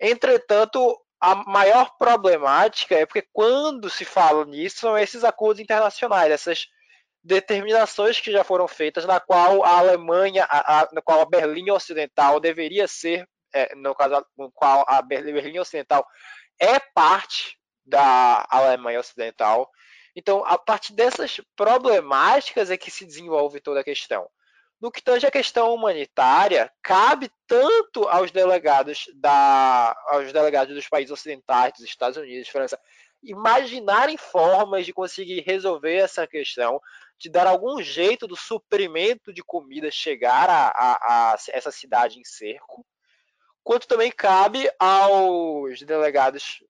Entretanto, 0.00 0.98
a 1.20 1.34
maior 1.34 1.96
problemática 1.98 2.94
é 2.94 3.04
porque 3.04 3.26
quando 3.32 3.90
se 3.90 4.04
fala 4.04 4.44
nisso 4.46 4.78
são 4.78 4.96
esses 4.96 5.22
acordos 5.22 5.60
internacionais, 5.60 6.32
essas 6.32 6.66
determinações 7.22 8.18
que 8.18 8.32
já 8.32 8.42
foram 8.42 8.66
feitas 8.66 9.04
na 9.04 9.20
qual 9.20 9.62
a 9.62 9.78
Alemanha, 9.78 10.46
a, 10.48 10.80
a, 10.80 10.88
na 10.92 11.02
qual 11.02 11.20
a 11.20 11.26
Berlim 11.26 11.70
Ocidental 11.70 12.40
deveria 12.40 12.88
ser 12.88 13.28
é, 13.52 13.74
no 13.74 13.94
caso 13.94 14.24
no 14.36 14.50
qual 14.52 14.84
a 14.88 15.02
Berlim 15.02 15.58
Ocidental 15.58 16.06
é 16.58 16.78
parte 16.78 17.58
da 17.84 18.46
Alemanha 18.50 19.00
Ocidental. 19.00 19.68
Então, 20.14 20.44
a 20.44 20.58
partir 20.58 20.92
dessas 20.92 21.40
problemáticas 21.56 22.70
é 22.70 22.76
que 22.76 22.90
se 22.90 23.04
desenvolve 23.04 23.60
toda 23.60 23.80
a 23.80 23.84
questão. 23.84 24.28
No 24.80 24.90
que 24.90 25.02
tange 25.02 25.26
a 25.26 25.30
questão 25.30 25.74
humanitária, 25.74 26.72
cabe 26.82 27.30
tanto 27.46 28.08
aos 28.08 28.30
delegados, 28.30 29.04
da, 29.14 29.94
aos 30.06 30.32
delegados 30.32 30.74
dos 30.74 30.88
países 30.88 31.10
ocidentais, 31.10 31.74
dos 31.74 31.84
Estados 31.84 32.16
Unidos, 32.16 32.48
França, 32.48 32.78
imaginarem 33.22 34.16
formas 34.16 34.86
de 34.86 34.92
conseguir 34.94 35.40
resolver 35.40 35.96
essa 35.96 36.26
questão, 36.26 36.80
de 37.18 37.28
dar 37.28 37.46
algum 37.46 37.82
jeito 37.82 38.26
do 38.26 38.36
suprimento 38.36 39.32
de 39.32 39.42
comida 39.42 39.90
chegar 39.90 40.48
a, 40.48 40.68
a, 40.68 41.32
a 41.32 41.36
essa 41.52 41.70
cidade 41.70 42.18
em 42.18 42.24
cerco, 42.24 42.86
quanto 43.62 43.86
também 43.86 44.10
cabe 44.10 44.70
aos 44.78 45.82
delegados 45.82 46.64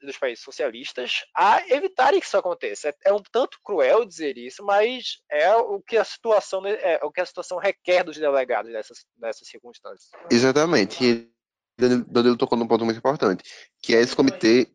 dos 0.00 0.16
países 0.16 0.44
socialistas 0.44 1.24
a 1.36 1.62
evitarem 1.68 2.20
que 2.20 2.26
isso 2.26 2.36
aconteça. 2.36 2.88
É, 2.88 2.94
é, 3.06 3.12
um 3.12 3.22
tanto 3.32 3.58
cruel 3.62 4.04
dizer 4.04 4.38
isso, 4.38 4.64
mas 4.64 5.18
é 5.30 5.54
o 5.54 5.80
que 5.80 5.96
a 5.96 6.04
situação 6.04 6.64
é 6.66 7.00
o 7.02 7.10
que 7.10 7.20
a 7.20 7.26
situação 7.26 7.58
requer 7.58 8.04
dos 8.04 8.16
delegados 8.16 8.72
nessas, 8.72 9.04
nessas 9.18 9.48
circunstâncias. 9.48 10.10
Exatamente. 10.30 11.04
E 11.04 11.30
Danilo 11.76 12.36
tocou 12.36 12.56
num 12.56 12.68
ponto 12.68 12.84
muito 12.84 12.98
importante, 12.98 13.42
que 13.82 13.94
é 13.94 14.00
esse 14.00 14.14
comitê. 14.14 14.68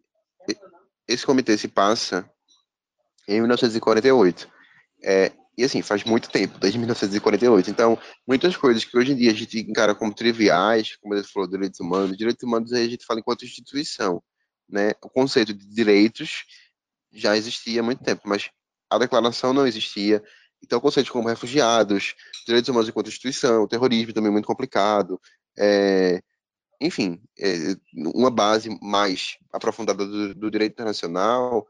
Esse 1.07 1.25
comitê 1.25 1.57
se 1.57 1.67
passa 1.67 2.29
em 3.27 3.39
1948. 3.39 4.49
É, 5.03 5.31
e 5.59 5.63
assim, 5.65 5.81
faz 5.81 6.05
muito 6.05 6.29
tempo, 6.29 6.57
desde 6.57 6.77
1948. 6.79 7.69
Então, 7.69 7.97
muitas 8.25 8.55
coisas 8.55 8.85
que 8.85 8.97
hoje 8.97 9.11
em 9.11 9.15
dia 9.15 9.31
a 9.31 9.33
gente 9.33 9.59
encara 9.59 9.93
como 9.93 10.13
triviais, 10.13 10.95
como 10.95 11.13
ele 11.13 11.23
falou, 11.23 11.49
direitos 11.49 11.79
humanos, 11.81 12.17
direitos 12.17 12.43
humanos 12.43 12.71
a 12.71 12.81
gente 12.87 13.05
fala 13.05 13.19
enquanto 13.19 13.43
instituição. 13.43 14.23
Né? 14.69 14.91
O 15.03 15.09
conceito 15.09 15.53
de 15.53 15.65
direitos 15.65 16.45
já 17.11 17.35
existia 17.35 17.81
há 17.81 17.83
muito 17.83 18.03
tempo, 18.03 18.21
mas 18.25 18.49
a 18.89 18.97
declaração 18.97 19.53
não 19.53 19.65
existia. 19.65 20.23
Então, 20.61 20.79
conceitos 20.79 21.11
como 21.11 21.27
refugiados, 21.27 22.15
direitos 22.45 22.69
humanos 22.69 22.89
enquanto 22.89 23.07
instituição, 23.07 23.67
terrorismo 23.67 24.13
também 24.13 24.31
muito 24.31 24.45
complicado. 24.45 25.19
É, 25.57 26.21
enfim, 26.81 27.21
é, 27.37 27.75
uma 27.93 28.29
base 28.29 28.69
mais 28.81 29.37
aprofundada 29.51 30.05
do, 30.05 30.35
do 30.35 30.51
direito 30.51 30.73
internacional 30.73 31.67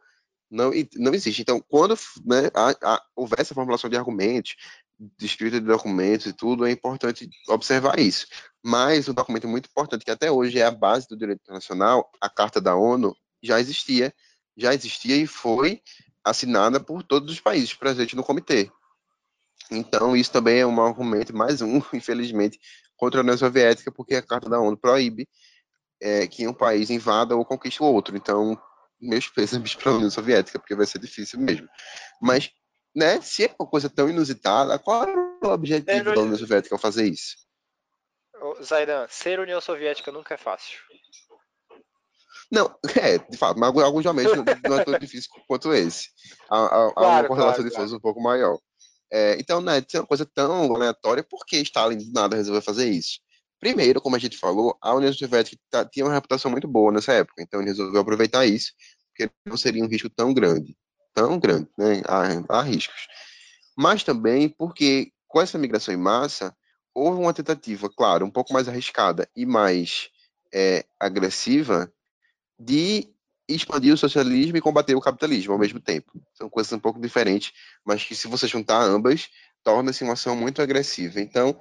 não, 0.49 0.71
não 0.95 1.13
existe. 1.13 1.41
Então, 1.41 1.63
quando 1.67 1.95
né, 2.25 2.49
há, 2.53 2.75
há, 2.83 3.03
houver 3.15 3.39
essa 3.39 3.53
formulação 3.53 3.89
de 3.89 3.97
argumentos, 3.97 4.55
de 4.99 5.25
escrita 5.25 5.59
de 5.59 5.65
documentos 5.65 6.25
e 6.25 6.33
tudo, 6.33 6.65
é 6.65 6.71
importante 6.71 7.29
observar 7.47 7.99
isso. 7.99 8.27
Mas 8.63 9.07
um 9.07 9.13
documento 9.13 9.47
muito 9.47 9.69
importante, 9.69 10.03
que 10.03 10.11
até 10.11 10.29
hoje 10.29 10.59
é 10.59 10.65
a 10.65 10.71
base 10.71 11.07
do 11.07 11.17
direito 11.17 11.41
internacional, 11.41 12.09
a 12.19 12.29
Carta 12.29 12.59
da 12.59 12.75
ONU, 12.75 13.15
já 13.41 13.59
existia, 13.59 14.13
já 14.57 14.73
existia 14.73 15.15
e 15.15 15.25
foi 15.25 15.81
assinada 16.23 16.79
por 16.79 17.01
todos 17.03 17.31
os 17.31 17.39
países 17.39 17.73
presentes 17.73 18.15
no 18.15 18.23
comitê. 18.23 18.69
Então, 19.71 20.15
isso 20.15 20.31
também 20.31 20.59
é 20.59 20.65
um 20.65 20.81
argumento, 20.81 21.35
mais 21.35 21.61
um, 21.61 21.77
infelizmente, 21.93 22.59
contra 22.97 23.21
a 23.21 23.23
União 23.23 23.37
Soviética, 23.37 23.91
porque 23.91 24.15
a 24.15 24.21
Carta 24.21 24.49
da 24.49 24.59
ONU 24.59 24.77
proíbe 24.77 25.27
é, 26.01 26.27
que 26.27 26.47
um 26.47 26.53
país 26.53 26.89
invada 26.89 27.35
ou 27.35 27.45
conquiste 27.45 27.81
o 27.81 27.85
outro. 27.85 28.17
Então, 28.17 28.59
meus 28.99 29.27
pêsames 29.29 29.75
para 29.75 29.91
a 29.91 29.95
União 29.95 30.09
Soviética, 30.09 30.59
porque 30.59 30.75
vai 30.75 30.85
ser 30.85 30.99
difícil 30.99 31.39
mesmo. 31.39 31.67
Mas, 32.21 32.51
né, 32.95 33.21
se 33.21 33.45
é 33.45 33.55
uma 33.59 33.67
coisa 33.67 33.89
tão 33.89 34.09
inusitada, 34.09 34.77
qual 34.79 35.03
é 35.03 35.15
o 35.45 35.49
objetivo 35.49 36.13
da 36.13 36.21
União 36.21 36.37
Soviética 36.37 36.75
ao 36.75 36.79
fazer 36.79 37.07
isso? 37.07 37.35
Zaidan, 38.63 39.07
ser 39.09 39.39
União 39.39 39.59
Soviética 39.59 40.11
nunca 40.11 40.33
é 40.33 40.37
fácil. 40.37 40.79
Não, 42.51 42.73
é, 43.01 43.17
de 43.17 43.37
fato, 43.37 43.59
mas 43.59 43.75
alguns 43.77 44.05
momentos 44.05 44.33
não 44.63 44.79
é 44.79 44.83
tão 44.83 44.97
difícil 44.99 45.29
quanto 45.47 45.73
esse. 45.73 46.09
Há, 46.49 46.65
há, 46.65 46.69
claro, 46.69 46.93
há 46.95 47.19
uma 47.19 47.27
correlação 47.27 47.55
claro, 47.55 47.69
de 47.69 47.75
forças 47.75 47.89
claro. 47.89 47.97
um 47.97 48.01
pouco 48.01 48.21
maior. 48.21 48.57
É, 49.11 49.37
então, 49.39 49.59
né, 49.61 49.83
se 49.87 49.97
é 49.97 49.99
uma 49.99 50.07
coisa 50.07 50.25
tão 50.25 50.73
aleatória, 50.75 51.23
por 51.23 51.45
que 51.45 51.57
Stalin 51.57 51.97
de 51.97 52.11
nada 52.11 52.35
resolveu 52.35 52.61
fazer 52.61 52.89
isso? 52.89 53.19
Primeiro, 53.59 54.01
como 54.01 54.15
a 54.15 54.19
gente 54.19 54.37
falou, 54.37 54.77
a 54.81 54.93
União 54.93 55.11
Soviética 55.11 55.61
tá, 55.69 55.85
tinha 55.85 56.05
uma 56.05 56.13
reputação 56.13 56.49
muito 56.49 56.67
boa 56.67 56.91
nessa 56.91 57.13
época, 57.13 57.41
então 57.41 57.59
ele 57.59 57.69
resolveu 57.69 58.01
aproveitar 58.01 58.45
isso, 58.45 58.71
porque 59.09 59.31
não 59.45 59.57
seria 59.57 59.83
um 59.83 59.87
risco 59.87 60.09
tão 60.09 60.33
grande, 60.33 60.77
tão 61.19 61.39
grande, 61.39 61.67
né? 61.77 62.01
Há, 62.07 62.57
há 62.59 62.61
riscos. 62.61 63.07
Mas 63.77 64.03
também 64.03 64.49
porque 64.49 65.11
com 65.27 65.39
essa 65.41 65.57
migração 65.57 65.93
em 65.93 65.97
massa, 65.97 66.55
houve 66.93 67.21
uma 67.21 67.33
tentativa, 67.33 67.89
claro, 67.89 68.25
um 68.25 68.31
pouco 68.31 68.51
mais 68.51 68.67
arriscada 68.67 69.29
e 69.35 69.45
mais 69.45 70.09
é, 70.53 70.83
agressiva 70.99 71.91
de 72.59 73.07
expandir 73.47 73.93
o 73.93 73.97
socialismo 73.97 74.57
e 74.57 74.61
combater 74.61 74.95
o 74.95 75.01
capitalismo 75.01 75.53
ao 75.53 75.59
mesmo 75.59 75.79
tempo. 75.79 76.11
São 76.33 76.49
coisas 76.49 76.73
um 76.73 76.79
pouco 76.79 76.99
diferentes, 76.99 77.53
mas 77.85 78.03
que 78.03 78.15
se 78.15 78.27
você 78.27 78.47
juntar 78.47 78.81
ambas, 78.81 79.29
torna-se 79.63 80.03
uma 80.03 80.13
ação 80.13 80.35
muito 80.35 80.61
agressiva. 80.61 81.19
Então, 81.19 81.57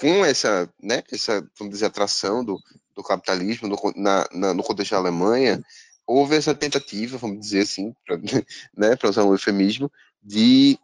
com 0.00 0.24
essa, 0.24 0.72
né, 0.80 1.02
essa 1.10 1.40
vamos 1.58 1.74
dizer, 1.74 1.86
atração 1.86 2.44
do, 2.44 2.58
do 2.94 3.02
capitalismo 3.02 3.68
no, 3.68 3.76
na, 3.96 4.28
na, 4.32 4.54
no 4.54 4.62
contexto 4.62 4.92
da 4.92 4.98
Alemanha, 4.98 5.62
houve 6.08 6.36
essa 6.36 6.54
tentativa, 6.54 7.18
vamos 7.18 7.40
dizer 7.40 7.60
assim, 7.60 7.94
para 8.06 8.16
né, 8.74 8.96
usar 9.04 9.24
um 9.24 9.32
eufemismo, 9.32 9.92
de, 10.22 10.78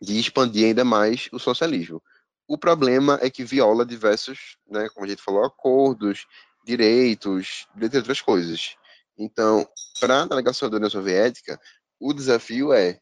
de 0.00 0.20
expandir 0.20 0.66
ainda 0.66 0.84
mais 0.84 1.28
o 1.32 1.38
socialismo. 1.40 2.00
O 2.46 2.56
problema 2.56 3.18
é 3.20 3.28
que 3.28 3.44
viola 3.44 3.84
diversos, 3.84 4.56
né, 4.68 4.88
como 4.90 5.04
a 5.04 5.08
gente 5.08 5.20
falou, 5.20 5.44
acordos, 5.44 6.26
direitos, 6.64 7.66
entre 7.76 7.98
outras 7.98 8.20
coisas. 8.20 8.76
Então, 9.18 9.68
para 9.98 10.22
a 10.22 10.26
delegação 10.26 10.70
da 10.70 10.76
União 10.76 10.90
Soviética, 10.90 11.60
o 11.98 12.14
desafio 12.14 12.72
é, 12.72 13.00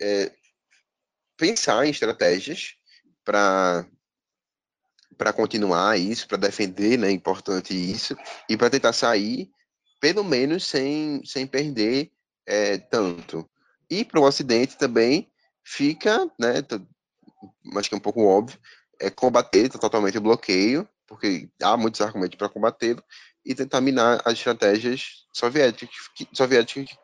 é 0.00 0.32
pensar 1.36 1.86
em 1.86 1.90
estratégias 1.90 2.76
para 3.24 3.86
para 5.18 5.34
continuar 5.34 5.98
isso, 5.98 6.26
para 6.26 6.38
defender, 6.38 6.96
né, 6.96 7.08
é 7.08 7.10
importante 7.10 7.74
isso, 7.74 8.16
e 8.48 8.56
para 8.56 8.70
tentar 8.70 8.94
sair, 8.94 9.50
pelo 10.00 10.24
menos 10.24 10.64
sem, 10.64 11.22
sem 11.24 11.46
perder 11.46 12.10
é, 12.46 12.78
tanto. 12.78 13.48
E 13.88 14.04
para 14.04 14.20
o 14.20 14.24
Ocidente 14.24 14.78
também 14.78 15.30
fica, 15.62 16.26
né, 16.38 16.64
acho 17.76 17.88
que 17.88 17.94
é 17.94 17.98
um 17.98 18.00
pouco 18.00 18.24
óbvio, 18.24 18.58
é 18.98 19.10
combater 19.10 19.68
totalmente 19.68 20.18
o 20.18 20.22
bloqueio, 20.22 20.88
porque 21.06 21.48
há 21.62 21.76
muitos 21.76 22.00
argumentos 22.00 22.36
para 22.36 22.48
combatê-lo, 22.48 23.02
e 23.44 23.54
tentar 23.54 23.80
minar 23.80 24.20
as 24.24 24.34
estratégias 24.34 25.26
soviéticas, 25.32 25.96
soviéticas, 26.32 26.96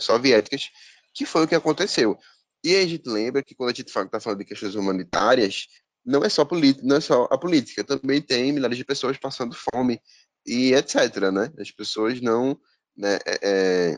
soviéticas, 0.00 0.70
que 1.12 1.24
foi 1.24 1.44
o 1.44 1.48
que 1.48 1.54
aconteceu. 1.54 2.18
E 2.62 2.74
a 2.76 2.86
gente 2.86 3.08
lembra 3.08 3.42
que 3.42 3.54
quando 3.54 3.70
a 3.70 3.72
gente 3.72 3.88
está 3.88 4.20
falando 4.20 4.38
de 4.38 4.44
questões 4.44 4.74
humanitárias, 4.74 5.66
não 6.04 6.24
é 6.24 6.28
só 6.28 6.44
política, 6.44 6.86
não 6.86 6.96
é 6.96 7.00
só 7.00 7.28
a 7.30 7.38
política, 7.38 7.84
também 7.84 8.20
tem 8.20 8.52
milhares 8.52 8.76
de 8.76 8.84
pessoas 8.84 9.16
passando 9.16 9.54
fome 9.54 10.00
e 10.46 10.74
etc, 10.74 11.30
né? 11.32 11.52
As 11.58 11.70
pessoas 11.70 12.20
não, 12.20 12.58
né, 12.96 13.18
é, 13.26 13.38
é, 13.42 13.96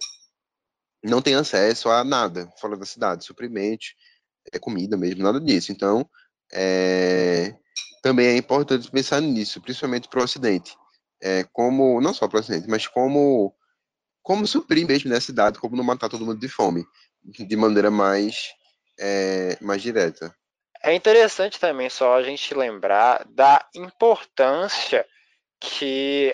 não 1.03 1.21
têm 1.21 1.35
acesso 1.35 1.89
a 1.89 2.05
nada 2.05 2.51
fora 2.59 2.77
da 2.77 2.87
cidade, 2.87 3.25
suprimento, 3.25 3.87
é 4.53 4.59
comida 4.59 4.97
mesmo, 4.97 5.23
nada 5.23 5.41
disso. 5.41 5.73
Então, 5.73 6.09
é, 6.53 7.55
também 8.03 8.29
é 8.29 8.37
importante 8.37 8.91
pensar 8.91 9.21
nisso, 9.21 9.61
principalmente 9.61 10.09
para 10.09 10.21
o 10.21 10.25
Ocidente, 10.25 10.77
é, 11.23 11.45
como 11.53 12.01
não 12.01 12.15
só 12.15 12.29
para 12.29 12.39
o 12.39 12.41
Ocidente, 12.41 12.69
mas 12.69 12.87
como 12.87 13.55
como 14.23 14.45
suprir 14.45 14.85
mesmo 14.85 15.09
nessa 15.09 15.27
cidade, 15.27 15.59
como 15.61 15.77
não 15.77 15.85
matar 15.85 16.09
todo 16.09 16.27
mundo 16.27 16.41
de 16.41 16.49
fome, 16.49 16.85
de 17.23 17.57
maneira 17.57 17.93
mais 17.93 18.49
é, 18.99 19.57
mais 19.61 19.83
direta. 19.83 20.35
É 20.83 20.95
interessante 20.95 21.59
também 21.61 21.89
só 21.89 22.17
a 22.17 22.23
gente 22.23 22.55
lembrar 22.55 23.25
da 23.29 23.65
importância 23.75 25.07
que 25.67 26.33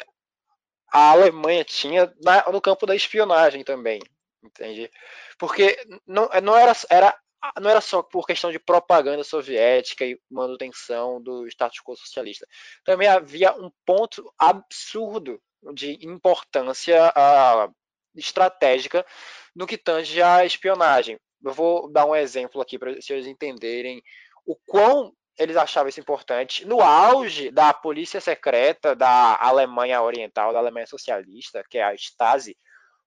a 0.93 1.11
Alemanha 1.11 1.65
tinha 1.65 2.13
na, 2.23 2.51
no 2.51 2.61
campo 2.61 2.87
da 2.87 2.95
espionagem 2.95 3.65
também, 3.65 4.01
entende? 4.43 4.91
Porque 5.39 5.79
não, 6.07 6.29
não, 6.43 6.57
era, 6.57 6.73
era, 6.91 7.19
não 7.61 7.71
era 7.71 7.81
só 7.81 8.03
por 8.03 8.27
questão 8.27 8.53
de 8.53 8.59
propaganda 8.59 9.25
soviética 9.25 10.05
e 10.05 10.21
manutenção 10.31 11.21
do 11.21 11.47
status 11.47 11.81
quo 11.81 11.97
socialista. 11.97 12.47
Também 12.85 13.09
havia 13.09 13.53
um 13.55 13.71
ponto 13.87 14.33
absurdo 14.39 15.41
de 15.73 16.05
importância 16.07 17.09
uh, 17.11 17.75
estratégica 18.15 19.07
no 19.55 19.67
que 19.67 19.79
tange 19.79 20.21
à 20.21 20.45
espionagem. 20.45 21.19
Eu 21.43 21.53
vou 21.53 21.91
dar 21.91 22.05
um 22.05 22.15
exemplo 22.15 22.61
aqui 22.61 22.79
para 22.79 22.95
vocês 22.95 23.27
entenderem 23.27 24.03
o 24.45 24.55
quão 24.67 25.15
eles 25.39 25.57
achavam 25.57 25.89
isso 25.89 26.01
importante. 26.01 26.67
No 26.67 26.81
auge 26.81 27.51
da 27.51 27.73
polícia 27.73 28.21
secreta 28.21 28.95
da 28.95 29.37
Alemanha 29.41 30.03
Oriental, 30.03 30.53
da 30.53 30.59
Alemanha 30.59 30.87
Socialista, 30.87 31.65
que 31.69 31.79
é 31.79 31.85
a 31.85 31.95
Stasi, 31.95 32.57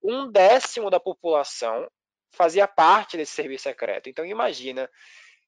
um 0.04 0.32
décimo 0.32 0.90
da 0.90 1.00
população 1.00 1.88
fazia 2.32 2.68
parte 2.68 3.18
desse 3.18 3.34
serviço 3.34 3.64
secreto. 3.64 4.10
Então 4.10 4.26
imagina 4.26 4.90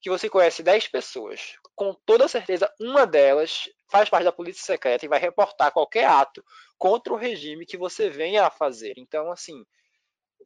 que 0.00 0.08
você 0.08 0.28
conhece 0.28 0.62
10 0.62 0.88
pessoas, 0.88 1.56
com 1.74 1.92
toda 2.06 2.28
certeza 2.28 2.72
uma 2.80 3.06
delas 3.06 3.68
faz 3.90 4.08
parte 4.08 4.24
da 4.24 4.32
polícia 4.32 4.64
secreta 4.64 5.04
e 5.04 5.08
vai 5.08 5.18
reportar 5.18 5.72
qualquer 5.72 6.06
ato 6.06 6.44
contra 6.76 7.12
o 7.12 7.16
regime 7.16 7.66
que 7.66 7.76
você 7.76 8.08
venha 8.08 8.46
a 8.46 8.50
fazer. 8.50 8.94
Então, 8.96 9.32
assim, 9.32 9.64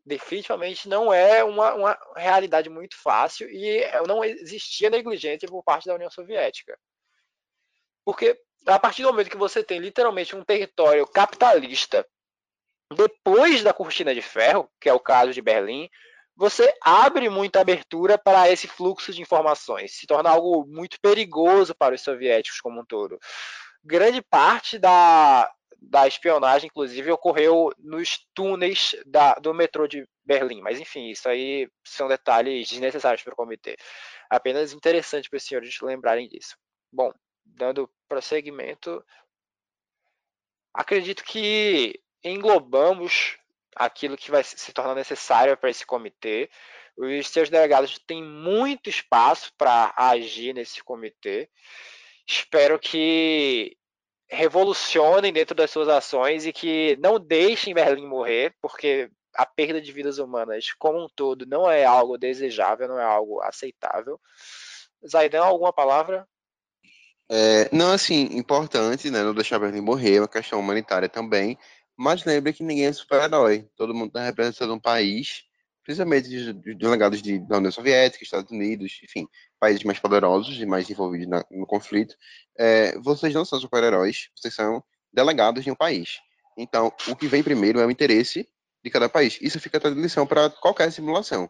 definitivamente 0.05 0.89
não 0.89 1.13
é 1.13 1.45
uma, 1.45 1.75
uma 1.75 1.99
realidade 2.17 2.69
muito 2.69 2.97
fácil 2.97 3.49
e 3.49 3.85
não 4.07 4.25
existia 4.25 4.91
negligência 4.91 5.49
por 5.49 5.63
parte 5.63 5.87
da 5.87 5.95
União 5.95 6.11
Soviética. 6.11 6.79
Porque 8.05 8.39
a 8.67 8.79
partir 8.79 9.03
do 9.03 9.09
momento 9.09 9.31
que 9.31 9.37
você 9.37 9.63
tem 9.63 9.79
literalmente 9.79 10.35
um 10.35 10.45
território 10.45 11.07
capitalista 11.07 12.07
depois 12.95 13.63
da 13.63 13.73
cortina 13.73 14.15
de 14.15 14.23
ferro, 14.23 14.71
que 14.81 14.89
é 14.89 14.93
o 14.93 15.01
caso 15.01 15.33
de 15.33 15.41
Berlim, 15.41 15.89
você 16.37 16.75
abre 16.83 17.29
muita 17.29 17.61
abertura 17.61 18.19
para 18.19 18.51
esse 18.51 18.67
fluxo 18.67 19.13
de 19.13 19.21
informações, 19.21 19.97
se 19.97 20.07
torna 20.07 20.31
algo 20.31 20.67
muito 20.67 20.99
perigoso 21.01 21.75
para 21.75 21.95
os 21.95 22.01
soviéticos 22.01 22.61
como 22.61 22.81
um 22.81 22.85
todo. 22.85 23.19
Grande 23.85 24.23
parte 24.23 24.79
da, 24.79 25.51
da 25.83 26.07
espionagem, 26.07 26.69
inclusive, 26.69 27.11
ocorreu 27.11 27.71
nos 27.79 28.27
túneis 28.35 28.95
da, 29.05 29.35
do 29.35 29.53
metrô 29.53 29.87
de 29.87 30.07
Berlim. 30.25 30.61
Mas, 30.61 30.81
enfim, 30.81 31.11
isso 31.11 31.29
aí 31.29 31.69
são 31.85 32.09
detalhes 32.09 32.69
desnecessários 32.69 33.23
para 33.23 33.33
o 33.33 33.37
comitê. 33.37 33.77
Apenas 34.31 34.73
interessante 34.73 35.29
para 35.29 35.37
os 35.37 35.43
senhores 35.43 35.81
lembrarem 35.81 36.29
disso. 36.29 36.57
Bom, 36.93 37.13
dando 37.45 37.91
prosseguimento, 38.09 39.05
acredito 40.73 41.25
que 41.25 42.01
englobamos 42.23 43.37
aquilo 43.75 44.17
que 44.17 44.31
vai 44.31 44.45
se 44.45 44.73
tornar 44.73 44.95
necessário 44.95 45.57
para 45.57 45.71
esse 45.71 45.85
comitê. 45.85 46.49
Os 46.97 47.29
seus 47.29 47.49
delegados 47.49 47.99
têm 48.07 48.23
muito 48.23 48.89
espaço 48.89 49.53
para 49.57 49.93
agir 49.97 50.55
nesse 50.55 50.83
comitê. 50.85 51.51
Espero 52.27 52.79
que 52.79 53.77
revolucionem 54.33 55.31
dentro 55.31 55.55
das 55.55 55.71
suas 55.71 55.89
ações 55.89 56.47
e 56.47 56.53
que 56.53 56.97
não 57.01 57.21
deixem 57.21 57.75
Berlim 57.75 58.07
morrer, 58.07 58.55
porque 58.63 59.11
a 59.35 59.45
perda 59.45 59.81
de 59.81 59.93
vidas 59.93 60.19
humanas 60.19 60.73
como 60.79 61.05
um 61.05 61.09
todo 61.15 61.45
não 61.47 61.71
é 61.71 61.85
algo 61.85 62.17
desejável, 62.17 62.89
não 62.89 62.99
é 62.99 63.05
algo 63.05 63.43
aceitável. 63.43 64.19
Zaidan, 65.07 65.45
alguma 65.45 65.73
palavra? 65.73 66.27
É, 67.31 67.69
não, 67.75 67.93
assim, 67.93 68.23
importante, 68.33 69.11
né, 69.11 69.23
não 69.23 69.35
deixar 69.35 69.59
Berlim 69.59 69.81
morrer, 69.81 70.17
é 70.17 70.21
uma 70.21 70.29
questão 70.29 70.59
humanitária 70.59 71.09
também, 71.09 71.59
mas 71.97 72.25
lembre 72.25 72.53
que 72.55 72.65
ninguém 72.65 72.87
é 72.87 72.93
super-herói, 72.93 73.69
todo 73.77 73.95
mundo 73.95 74.09
está 74.09 74.25
representando 74.25 74.75
um 74.75 74.81
país, 74.81 75.45
principalmente 75.85 76.29
de, 76.29 76.53
de 76.53 76.75
delegados 76.75 77.21
de, 77.21 77.39
da 77.41 77.59
União 77.59 77.73
Soviética, 77.73 78.25
Estados 78.25 78.51
Unidos, 78.51 79.01
enfim, 79.03 79.27
países 79.59 79.83
mais 79.85 79.99
poderosos 79.99 80.57
e 80.59 80.67
mais 80.67 80.89
envolvidos 80.89 81.29
na, 81.29 81.45
no 81.51 81.67
conflito, 81.67 82.15
é, 82.59 82.99
vocês 82.99 83.35
não 83.35 83.45
são 83.45 83.61
super-heróis, 83.61 84.29
vocês 84.37 84.55
são 84.55 84.83
delegados 85.13 85.65
de 85.65 85.71
um 85.71 85.75
país. 85.75 86.21
Então, 86.57 86.93
o 87.09 87.17
que 87.17 87.27
vem 87.27 87.43
primeiro 87.43 87.81
é 87.81 87.87
o 87.87 87.91
interesse 87.91 88.49
de 88.85 88.91
cada 88.91 89.09
país. 89.09 89.39
Isso 89.41 89.61
fica 89.61 89.81
a 89.87 89.91
lição 89.91 90.27
para 90.27 90.51
qualquer 90.51 90.91
simulação, 90.93 91.49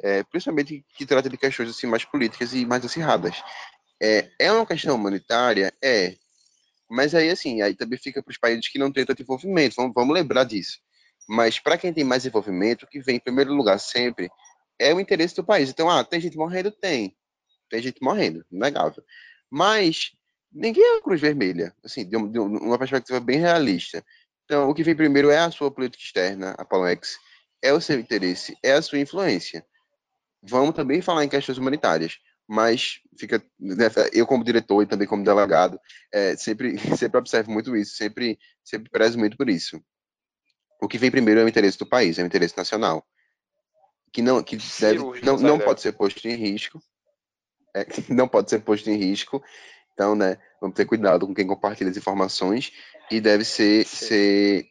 é, 0.00 0.22
principalmente 0.24 0.84
que 0.96 1.06
trata 1.06 1.28
de 1.28 1.36
questões 1.36 1.70
assim 1.70 1.86
mais 1.86 2.04
políticas 2.04 2.52
e 2.52 2.64
mais 2.64 2.84
acirradas. 2.84 3.42
É, 4.02 4.30
é 4.38 4.52
uma 4.52 4.66
questão 4.66 4.96
humanitária? 4.96 5.72
É. 5.82 6.16
Mas 6.90 7.14
aí, 7.14 7.30
assim, 7.30 7.62
aí 7.62 7.74
também 7.74 7.98
fica 7.98 8.22
para 8.22 8.30
os 8.30 8.36
países 8.36 8.68
que 8.68 8.78
não 8.78 8.92
têm 8.92 9.06
tanto 9.06 9.22
envolvimento. 9.22 9.76
Vamos, 9.76 9.92
vamos 9.94 10.14
lembrar 10.14 10.44
disso. 10.44 10.78
Mas 11.32 11.58
para 11.58 11.78
quem 11.78 11.94
tem 11.94 12.04
mais 12.04 12.26
envolvimento, 12.26 12.84
o 12.84 12.88
que 12.88 13.00
vem 13.00 13.16
em 13.16 13.20
primeiro 13.20 13.54
lugar 13.54 13.80
sempre 13.80 14.30
é 14.78 14.92
o 14.92 15.00
interesse 15.00 15.34
do 15.34 15.42
país. 15.42 15.70
Então, 15.70 15.88
ah, 15.88 16.04
tem 16.04 16.20
gente 16.20 16.36
morrendo? 16.36 16.70
Tem 16.70 17.16
tem 17.70 17.80
gente 17.80 18.02
morrendo, 18.02 18.44
inegável. 18.52 19.02
Mas 19.50 20.12
ninguém 20.52 20.84
é 20.84 20.98
a 20.98 21.02
Cruz 21.02 21.22
Vermelha, 21.22 21.74
assim, 21.82 22.06
de, 22.06 22.14
uma 22.14 22.78
perspectiva 22.78 23.18
bem 23.18 23.38
realista. 23.38 24.04
Então, 24.44 24.68
o 24.68 24.74
que 24.74 24.84
vem 24.84 24.94
primeiro 24.94 25.30
é 25.30 25.38
a 25.38 25.50
sua 25.50 25.70
política 25.70 26.04
externa, 26.04 26.54
a 26.58 26.66
Palomex, 26.66 27.16
é 27.62 27.72
o 27.72 27.80
seu 27.80 27.98
interesse, 27.98 28.54
é 28.62 28.72
a 28.72 28.82
sua 28.82 28.98
influência. 28.98 29.64
Vamos 30.42 30.74
também 30.74 31.00
falar 31.00 31.24
em 31.24 31.30
questões 31.30 31.56
humanitárias, 31.56 32.18
mas 32.46 33.00
fica, 33.18 33.42
né, 33.58 33.86
eu 34.12 34.26
como 34.26 34.44
diretor 34.44 34.82
e 34.82 34.86
também 34.86 35.08
como 35.08 35.24
delegado, 35.24 35.80
é, 36.12 36.36
sempre, 36.36 36.76
sempre 36.98 37.18
observo 37.18 37.50
muito 37.50 37.74
isso, 37.74 37.96
sempre, 37.96 38.38
sempre 38.62 38.90
prezo 38.90 39.18
muito 39.18 39.38
por 39.38 39.48
isso. 39.48 39.82
O 40.82 40.88
que 40.88 40.98
vem 40.98 41.12
primeiro 41.12 41.40
é 41.40 41.44
o 41.44 41.48
interesse 41.48 41.78
do 41.78 41.86
país, 41.86 42.18
é 42.18 42.22
o 42.24 42.26
interesse 42.26 42.56
nacional, 42.56 43.06
que 44.12 44.20
não, 44.20 44.42
que 44.42 44.58
deve, 44.80 44.98
não, 45.22 45.36
não 45.38 45.58
pode 45.58 45.80
ser 45.80 45.92
posto 45.92 46.26
em 46.26 46.34
risco, 46.34 46.82
é, 47.74 47.86
não 48.10 48.26
pode 48.26 48.50
ser 48.50 48.60
posto 48.60 48.90
em 48.90 48.96
risco. 48.96 49.40
Então, 49.92 50.16
né, 50.16 50.38
vamos 50.60 50.74
ter 50.74 50.84
cuidado 50.84 51.24
com 51.24 51.34
quem 51.34 51.46
compartilha 51.46 51.88
as 51.88 51.96
informações 51.96 52.72
e 53.10 53.20
deve 53.20 53.44
ser, 53.44 53.86
ser 53.86 54.66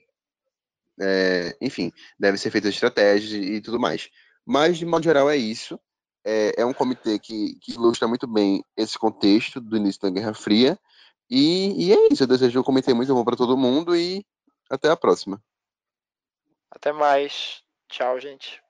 é, 0.99 1.55
enfim, 1.61 1.93
deve 2.19 2.37
ser 2.37 2.51
feita 2.51 2.67
estratégias 2.67 3.31
e 3.31 3.61
tudo 3.61 3.79
mais. 3.79 4.09
Mas, 4.45 4.77
de 4.77 4.85
modo 4.85 5.03
geral, 5.03 5.29
é 5.29 5.37
isso. 5.37 5.79
É, 6.25 6.61
é 6.61 6.65
um 6.65 6.73
comitê 6.73 7.17
que, 7.17 7.55
que, 7.61 7.71
ilustra 7.71 8.07
muito 8.07 8.27
bem 8.27 8.65
esse 8.75 8.99
contexto 8.99 9.61
do 9.61 9.77
início 9.77 10.01
da 10.01 10.09
Guerra 10.09 10.33
Fria. 10.33 10.77
E, 11.29 11.87
e 11.87 11.93
é 11.93 12.07
isso. 12.11 12.23
Eu 12.23 12.27
desejo 12.27 12.59
um 12.59 12.63
comitê 12.63 12.93
muito 12.93 13.13
bom 13.13 13.23
para 13.23 13.37
todo 13.37 13.55
mundo 13.55 13.95
e 13.95 14.25
até 14.69 14.89
a 14.89 14.97
próxima. 14.97 15.41
Até 16.71 16.91
mais. 16.91 17.63
Tchau, 17.89 18.19
gente. 18.19 18.61